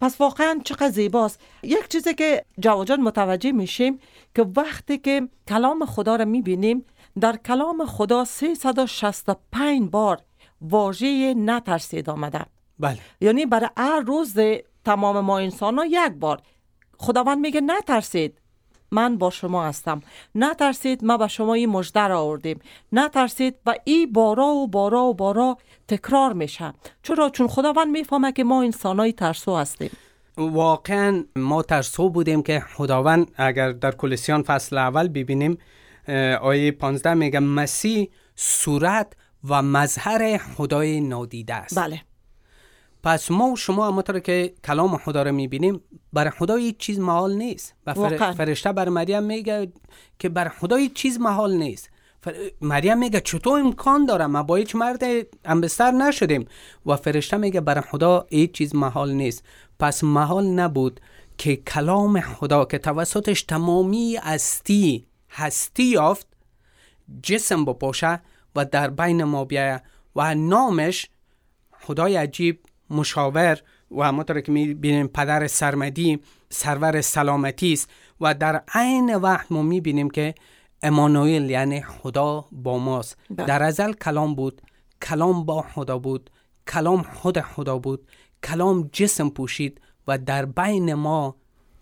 پس 0.00 0.20
واقعا 0.20 0.60
چقدر 0.64 0.88
زیباست. 0.88 1.40
یک 1.62 1.88
چیزی 1.88 2.14
که 2.14 2.44
جواجان 2.58 3.00
متوجه 3.00 3.52
میشیم 3.52 3.98
که 4.34 4.46
وقتی 4.56 4.98
که 4.98 5.28
کلام 5.48 5.86
خدا 5.86 6.16
را 6.16 6.24
می‌بینیم 6.24 6.84
در 7.20 7.36
کلام 7.36 7.86
خدا 7.86 8.24
365 8.24 9.90
بار 9.90 10.20
واژه 10.60 11.34
نترسید 11.34 12.10
آمده. 12.10 12.46
بله. 12.78 12.98
یعنی 13.20 13.46
برای 13.46 13.68
هر 13.76 14.00
روز 14.00 14.36
تمام 14.84 15.20
ما 15.20 15.38
انسان 15.38 15.78
ها 15.78 15.86
یک 15.86 16.12
بار. 16.20 16.40
خداوند 16.98 17.38
میگه 17.38 17.60
نترسید. 17.60 18.38
من 18.90 19.18
با 19.18 19.30
شما 19.30 19.64
هستم. 19.64 20.00
نترسید 20.34 21.04
ما 21.04 21.16
به 21.16 21.28
شما 21.28 21.54
این 21.54 21.68
مژده 21.68 22.00
را 22.00 22.20
آوردیم. 22.20 22.58
نترسید 22.92 23.54
و 23.66 23.74
این 23.84 24.12
بارا 24.12 24.46
و 24.46 24.68
بارا 24.68 25.02
و 25.02 25.14
بارا 25.14 25.58
تکرار 25.88 26.32
میشه. 26.32 26.72
چرا؟ 27.02 27.30
چون 27.30 27.48
خداوند 27.48 27.88
می‌فهمه 27.88 28.32
که 28.32 28.44
ما 28.44 28.62
انسانای 28.62 29.12
ترسو 29.12 29.56
هستیم. 29.56 29.90
واقعا 30.36 31.24
ما 31.36 31.62
ترسو 31.62 32.10
بودیم 32.10 32.42
که 32.42 32.60
خداوند 32.60 33.30
اگر 33.36 33.72
در 33.72 33.92
کلسیان 33.92 34.42
فصل 34.42 34.78
اول 34.78 35.08
ببینیم 35.08 35.58
آیه 36.40 36.72
15 36.72 37.14
میگه 37.14 37.40
مسیح 37.40 38.08
صورت 38.36 39.12
و 39.48 39.62
مظهر 39.62 40.38
خدای 40.38 41.00
نادیده 41.00 41.54
است. 41.54 41.78
بله. 41.78 42.00
پس 43.02 43.30
ما 43.30 43.48
و 43.48 43.56
شما 43.56 43.86
همونطور 43.86 44.20
که 44.20 44.54
کلام 44.64 44.96
خدا 44.96 45.22
رو 45.22 45.32
می‌بینیم 45.32 45.80
برای 46.12 46.30
خدا 46.30 46.56
هیچ 46.56 46.76
چیز 46.76 46.98
محال 46.98 47.34
نیست. 47.34 47.74
و 47.86 47.94
فر... 47.94 48.32
فرشته 48.32 48.72
بر 48.72 48.88
مریم 48.88 49.22
میگه 49.22 49.72
که 50.18 50.28
بر 50.28 50.48
خدا 50.48 50.76
هیچ 50.76 50.92
چیز 50.92 51.20
محال 51.20 51.54
نیست. 51.54 51.90
فر... 52.20 52.34
مریم 52.60 52.98
میگه 52.98 53.20
چطور 53.20 53.60
امکان 53.60 54.06
داره 54.06 54.26
ما 54.26 54.42
با 54.42 54.56
هیچ 54.56 54.76
مرد 54.76 55.02
انبستر 55.44 55.90
نشدیم. 55.90 56.46
و 56.86 56.96
فرشته 56.96 57.36
میگه 57.36 57.60
برای 57.60 57.80
خدا 57.90 58.26
هیچ 58.30 58.52
چیز 58.52 58.74
محال 58.74 59.12
نیست. 59.12 59.44
پس 59.78 60.04
محال 60.04 60.46
نبود 60.46 61.00
که 61.38 61.56
کلام 61.56 62.20
خدا 62.20 62.64
که 62.64 62.78
توسطش 62.78 63.42
تمامی 63.42 64.16
هستی 64.16 65.06
هستی 65.30 65.84
یافت 65.84 66.26
جسم 67.22 67.64
بپوشه 67.64 68.20
و 68.56 68.64
در 68.64 68.90
بین 68.90 69.24
ما 69.24 69.44
بیایه 69.44 69.82
و 70.16 70.34
نامش 70.34 71.06
خدای 71.80 72.16
عجیب 72.16 72.60
مشاور 72.90 73.60
و 73.90 74.02
همونطور 74.02 74.40
که 74.40 74.52
می‌بینیم 74.52 75.06
پدر 75.06 75.46
سرمدی 75.46 76.20
سرور 76.50 77.00
سلامتی 77.00 77.72
است. 77.72 77.90
و 78.20 78.34
در 78.34 78.62
عین 78.74 79.14
وقت 79.14 79.52
ما 79.52 79.62
می‌بینیم 79.62 80.10
که 80.10 80.34
امانوئل 80.82 81.50
یعنی 81.50 81.82
خدا 81.82 82.44
با 82.52 82.78
ماست. 82.78 83.16
بله. 83.30 83.46
در 83.46 83.62
ازل 83.62 83.92
کلام 83.92 84.34
بود. 84.34 84.62
کلام 85.02 85.44
با 85.44 85.62
خدا 85.62 85.98
بود. 85.98 86.30
کلام 86.68 87.02
خود 87.02 87.40
خدا 87.40 87.78
بود. 87.78 88.08
کلام 88.44 88.90
جسم 88.92 89.28
پوشید 89.28 89.80
و 90.08 90.18
در 90.18 90.44
بین 90.44 90.94
ما 90.94 91.36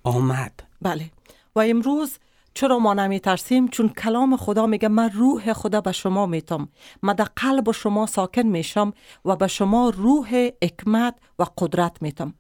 آمد. 0.05 0.53
بله. 0.83 1.11
و 1.55 1.61
امروز 1.61 2.19
چرا 2.55 2.79
ما 2.79 2.95
نمی 2.95 3.21
ترسیم 3.21 3.69
چون 3.69 3.89
کلام 3.89 4.37
خدا 4.37 4.67
میگه 4.67 4.89
من 4.89 5.11
روح 5.11 5.53
خدا 5.53 5.81
به 5.81 5.93
شما 5.93 6.27
میتم. 6.27 6.69
من 7.03 7.13
در 7.13 7.29
قلب 7.37 7.71
شما 7.71 8.07
ساکن 8.07 8.43
میشم 8.43 8.93
و 9.25 9.37
به 9.37 9.47
شما 9.47 9.91
روح 9.97 10.49
حکمت 10.63 11.15
و 11.39 11.47
قدرت 11.59 11.97
میتم. 12.01 12.35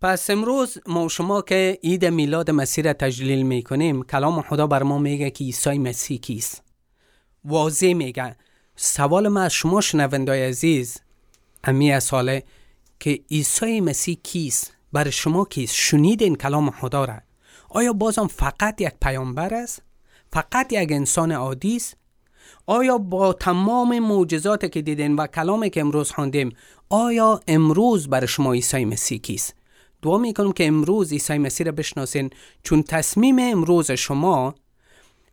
پس 0.00 0.30
امروز 0.30 0.78
ما 0.86 1.08
شما 1.08 1.42
که 1.42 1.78
عید 1.84 2.04
میلاد 2.04 2.50
مسیح 2.50 2.84
را 2.84 2.92
تجلیل 2.92 3.42
می‌کنیم 3.42 4.02
کلام 4.02 4.42
خدا 4.42 4.66
بر 4.66 4.82
ما 4.82 4.98
میگه 4.98 5.30
که 5.30 5.44
عیسی 5.44 5.78
مسیح 5.78 6.18
کیست. 6.18 6.62
واضح 7.44 7.92
میگه. 7.92 8.36
سوال 8.76 9.28
ما 9.28 9.40
از 9.40 9.52
شما 9.52 9.80
شنوندای 9.80 10.44
عزیز 10.44 11.00
امی 11.64 12.00
ساله 12.00 12.42
که 13.00 13.20
عیسی 13.30 13.80
مسیح 13.80 14.18
کیست؟ 14.22 14.74
بر 14.92 15.10
شما 15.10 15.44
کیست؟ 15.44 15.74
شنیدین 15.74 16.36
کلام 16.36 16.70
خدا 16.70 17.04
را؟ 17.04 17.27
آیا 17.68 17.92
بازم 17.92 18.26
فقط 18.26 18.80
یک 18.80 18.92
پیامبر 19.02 19.54
است؟ 19.54 19.82
فقط 20.32 20.72
یک 20.72 20.92
انسان 20.92 21.32
عادی 21.32 21.76
است؟ 21.76 21.96
آیا 22.66 22.98
با 22.98 23.32
تمام 23.32 23.98
معجزات 23.98 24.72
که 24.72 24.82
دیدین 24.82 25.16
و 25.16 25.26
کلامی 25.26 25.70
که 25.70 25.80
امروز 25.80 26.10
خواندیم 26.10 26.56
آیا 26.88 27.40
امروز 27.48 28.08
بر 28.08 28.26
شما 28.26 28.52
عیسی 28.52 28.84
مسیح 28.84 29.18
کیست؟ 29.18 29.54
دعا 30.02 30.18
می‌کنم 30.18 30.52
که 30.52 30.66
امروز 30.66 31.12
عیسی 31.12 31.38
مسیح 31.38 31.66
را 31.66 31.72
بشناسین 31.72 32.30
چون 32.62 32.82
تصمیم 32.82 33.36
امروز 33.38 33.90
شما 33.90 34.54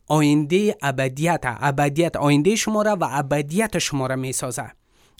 آینده 0.07 0.77
ابدیت 0.81 1.39
ابدیت 1.43 2.15
آینده 2.15 2.55
شما 2.55 2.81
را 2.81 2.97
و 3.01 3.07
ابدیت 3.11 3.77
شما 3.77 4.07
را 4.07 4.15
می‌سازه 4.15 4.71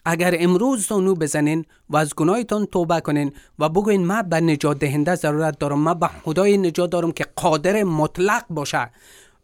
اگر 0.05 0.35
امروز 0.39 0.87
زانو 0.87 1.15
بزنین 1.15 1.65
و 1.89 1.97
از 1.97 2.15
گناهتان 2.15 2.65
توبه 2.65 3.01
کنین 3.01 3.31
و 3.59 3.69
بگوین 3.69 4.05
من 4.05 4.21
به 4.21 4.41
نجات 4.41 4.79
دهنده 4.79 5.15
ضرورت 5.15 5.59
دارم 5.59 5.79
من 5.79 5.93
به 5.93 6.07
خدای 6.07 6.57
نجات 6.57 6.89
دارم 6.89 7.11
که 7.11 7.25
قادر 7.35 7.83
مطلق 7.83 8.45
باشه. 8.49 8.91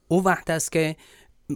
او 0.08 0.24
وقت 0.24 0.50
است 0.50 0.72
که 0.72 0.96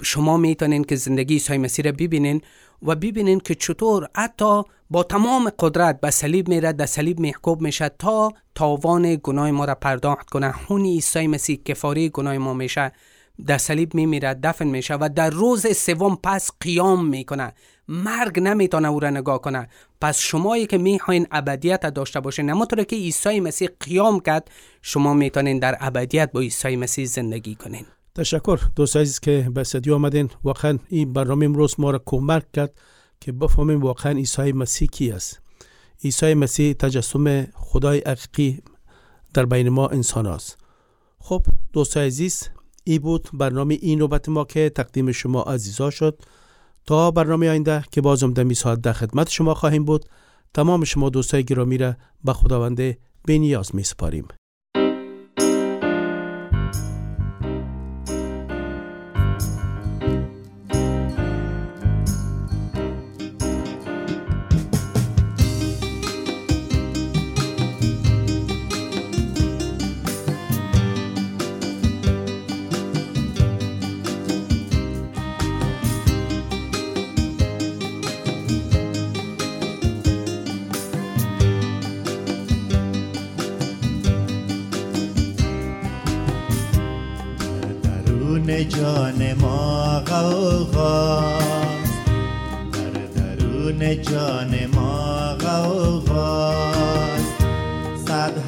شما 0.04 0.38
می‌تونین 0.38 0.84
که 0.84 0.96
زندگی 0.96 1.34
عیسی 1.34 1.58
مسیح 1.58 1.86
را 1.86 1.92
ببینین 1.92 2.42
و 2.82 2.96
ببینین 2.96 3.40
که 3.40 3.56
چطور 3.56 4.10
حتی 4.16 4.64
با 4.90 5.04
تمام 5.04 5.50
قدرت 5.60 6.02
به 6.02 6.12
صلیب 6.12 6.48
میره 6.48 6.74
در 6.74 6.86
صلیب 6.86 7.20
محکوب 7.20 7.62
میشه 7.62 7.90
تا 8.00 8.32
تاوان 8.56 9.20
گناه 9.24 9.52
ما 9.52 9.66
را 9.66 9.76
پرداخت 9.76 10.30
کنه. 10.30 10.52
خون 10.52 10.86
عیسی 10.86 11.28
مسیح 11.28 11.62
کفاره 11.66 12.10
گناه 12.10 12.38
ما 12.38 12.54
میشه. 12.54 12.92
در 13.48 13.58
صلیب 13.58 13.96
میمیره 13.96 14.34
دفن 14.34 14.68
میشه 14.68 14.94
و 14.94 15.10
در 15.16 15.30
روز 15.30 15.78
سوم 15.78 16.18
پس 16.24 16.52
قیام 16.60 17.06
می‌کنه. 17.06 17.54
مرگ 17.88 18.40
نمی‌تونه 18.40 18.88
او 18.88 19.00
را 19.00 19.10
نگاه 19.10 19.42
کنه. 19.42 19.70
پس 20.02 20.20
شمایی 20.20 20.66
که 20.66 20.78
می‌خواین 20.78 21.28
ابدیت 21.32 21.94
داشته 21.94 22.20
باشین 22.20 22.50
همونطور 22.50 22.84
که 22.84 22.96
عیسی 22.96 23.40
مسیح 23.40 23.70
قیام 23.80 24.20
کرد 24.20 24.52
شما 24.82 25.14
می‌تونین 25.14 25.60
در 25.60 25.78
ابدیت 25.80 26.32
با 26.32 26.40
عیسی 26.40 26.76
مسیح 26.76 27.06
زندگی 27.06 27.56
کنین. 27.56 27.86
تشکر. 28.16 28.60
دوست 28.76 28.98
عزیز 28.98 29.20
که 29.20 29.50
به 29.54 29.64
صدی 29.64 29.92
آمدین 29.92 30.30
واقعا 30.44 30.80
این 30.90 31.14
برنامه 31.14 31.46
امروز 31.46 31.76
ما 31.78 31.92
را 31.92 32.02
کمک 32.06 32.52
کرد 32.54 32.74
که 33.20 33.32
بفهمیم 33.32 33.82
واقعا 33.82 34.12
عیسی 34.12 34.52
مسیح 34.52 34.88
کی 34.88 35.12
است. 35.12 35.42
عیسی 36.04 36.34
مسیح 36.34 36.74
تجسم 36.74 37.48
خدای 37.54 38.04
حقیقی 38.08 38.62
در 39.34 39.46
بین 39.46 39.70
ما 39.70 39.88
انسان 39.88 40.26
است. 40.28 40.58
خب 41.20 41.46
دوست 41.74 41.98
عزیز 41.98 42.50
ای 42.84 43.00
بود 43.00 43.30
برنامه 43.34 43.78
این 43.82 44.00
نوبت 44.00 44.30
ما 44.30 44.44
که 44.44 44.70
تقدیم 44.70 45.12
شما 45.12 45.42
عزیزا 45.42 45.90
شد. 45.90 46.22
تا 46.86 47.12
برنامه 47.12 47.50
آینده 47.50 47.84
که 47.92 48.02
بازم 48.02 48.34
در 48.34 48.54
ساعت 48.54 48.82
در 48.82 48.94
خدمت 48.94 49.30
شما 49.30 49.54
خواهیم 49.54 49.86
بود. 49.86 50.06
تمام 50.54 50.84
شما 50.84 51.10
دوستای 51.10 51.44
گرامی 51.44 51.78
را 51.78 51.96
به 52.24 52.34
خداوند 52.34 52.98
بینیاز 53.26 53.76
می 53.76 53.84
سپاریم. 53.84 54.28
جان 88.64 89.34
ما 89.42 90.00
غوغاست 90.08 91.94
در 92.74 93.36
درون 93.36 94.02
جان 94.02 94.66
ما 94.76 95.36
غوغاست 95.40 97.06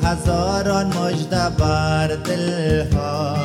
هزاران 0.07 0.87
مجده 0.87 1.49
بر 1.49 2.07
دل 2.07 2.85
هاست 2.93 3.37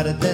بر 0.00 0.12
دل 0.12 0.29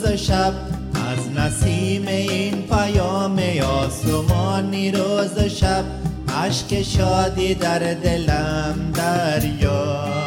روز 0.00 0.12
شب. 0.12 0.52
از 0.94 1.30
نسیم 1.36 2.06
این 2.06 2.62
پیام 2.62 3.38
آسمانی 3.62 4.90
روز 4.90 5.38
شب. 5.38 5.84
عشق 6.28 6.82
شادی 6.82 7.54
در 7.54 7.78
دلم 7.78 8.92
دریاست. 8.94 10.20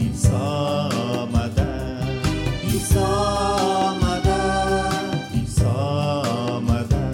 عیسی 0.00 0.28
آمده. 0.28 1.66
عیسی 2.64 2.98
آمده. 2.98 4.42
عیسی 5.34 5.64
آمده. 5.64 7.06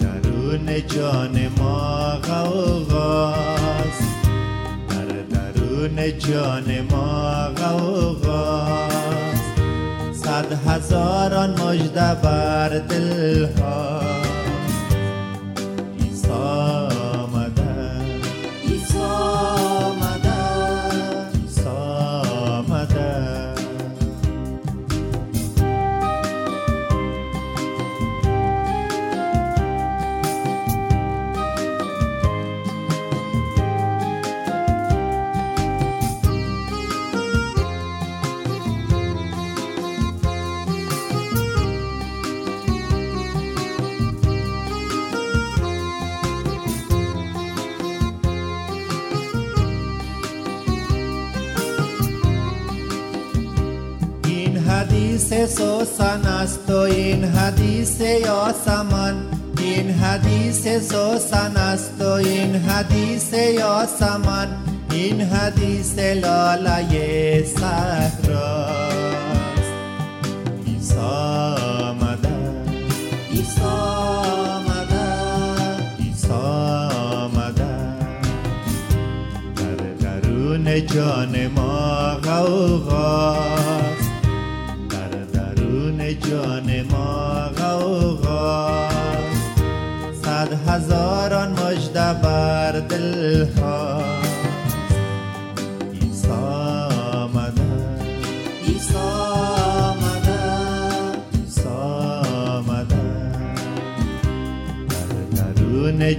در 0.00 0.18
درون 0.18 0.86
جان 0.86 1.50
ما 1.58 2.10
غوغاست. 2.10 4.02
در 4.88 5.04
درون 5.52 6.18
جان 6.18 6.80
ما 6.90 7.31
هزاران 10.92 11.50
مجده 11.50 12.14
بر 12.22 12.68
دل 12.78 13.46
هاست 13.60 13.91
سوسن 55.32 56.26
است 56.26 56.70
و 56.70 56.76
این 56.76 57.24
حدیث 57.24 58.00
یاسمن. 58.00 59.14
این 59.58 59.90
حدیث 59.90 60.62
سوسن 60.92 61.56
است 61.56 62.00
و 62.00 62.08
این 62.08 62.56
حدیث 62.56 63.32
یاسمن. 63.32 64.48
این 64.92 65.20
حدیث 65.20 65.98
لاله 65.98 67.44
صحراست 67.44 68.92
عیسی 70.66 70.94
آمده 70.98 72.28
عیسی 73.30 73.60
آمده 73.60 75.06
عیسی 76.00 76.32
آمده 76.32 77.74
در 80.00 80.20
درون 80.20 80.86
جان 80.86 81.46
ما 81.46 82.14
غوغاست 82.14 83.01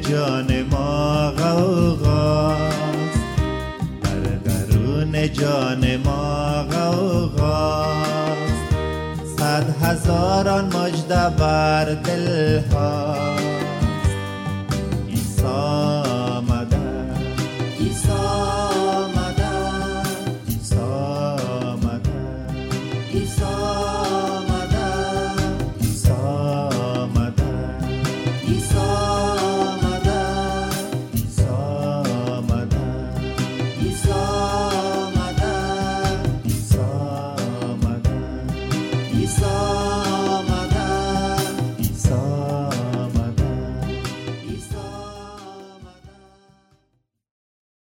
جان 0.01 0.63
ما 0.71 1.31
غوغاست. 1.37 3.19
در 4.03 4.35
درون 4.45 5.33
جان 5.33 5.97
ما 5.97 6.63
غوغاست. 6.71 7.93
صد 9.37 9.65
هزاران 9.81 10.65
مجده 10.65 11.29
بر 11.37 11.85
دل 11.93 12.59
هاست 12.73 13.12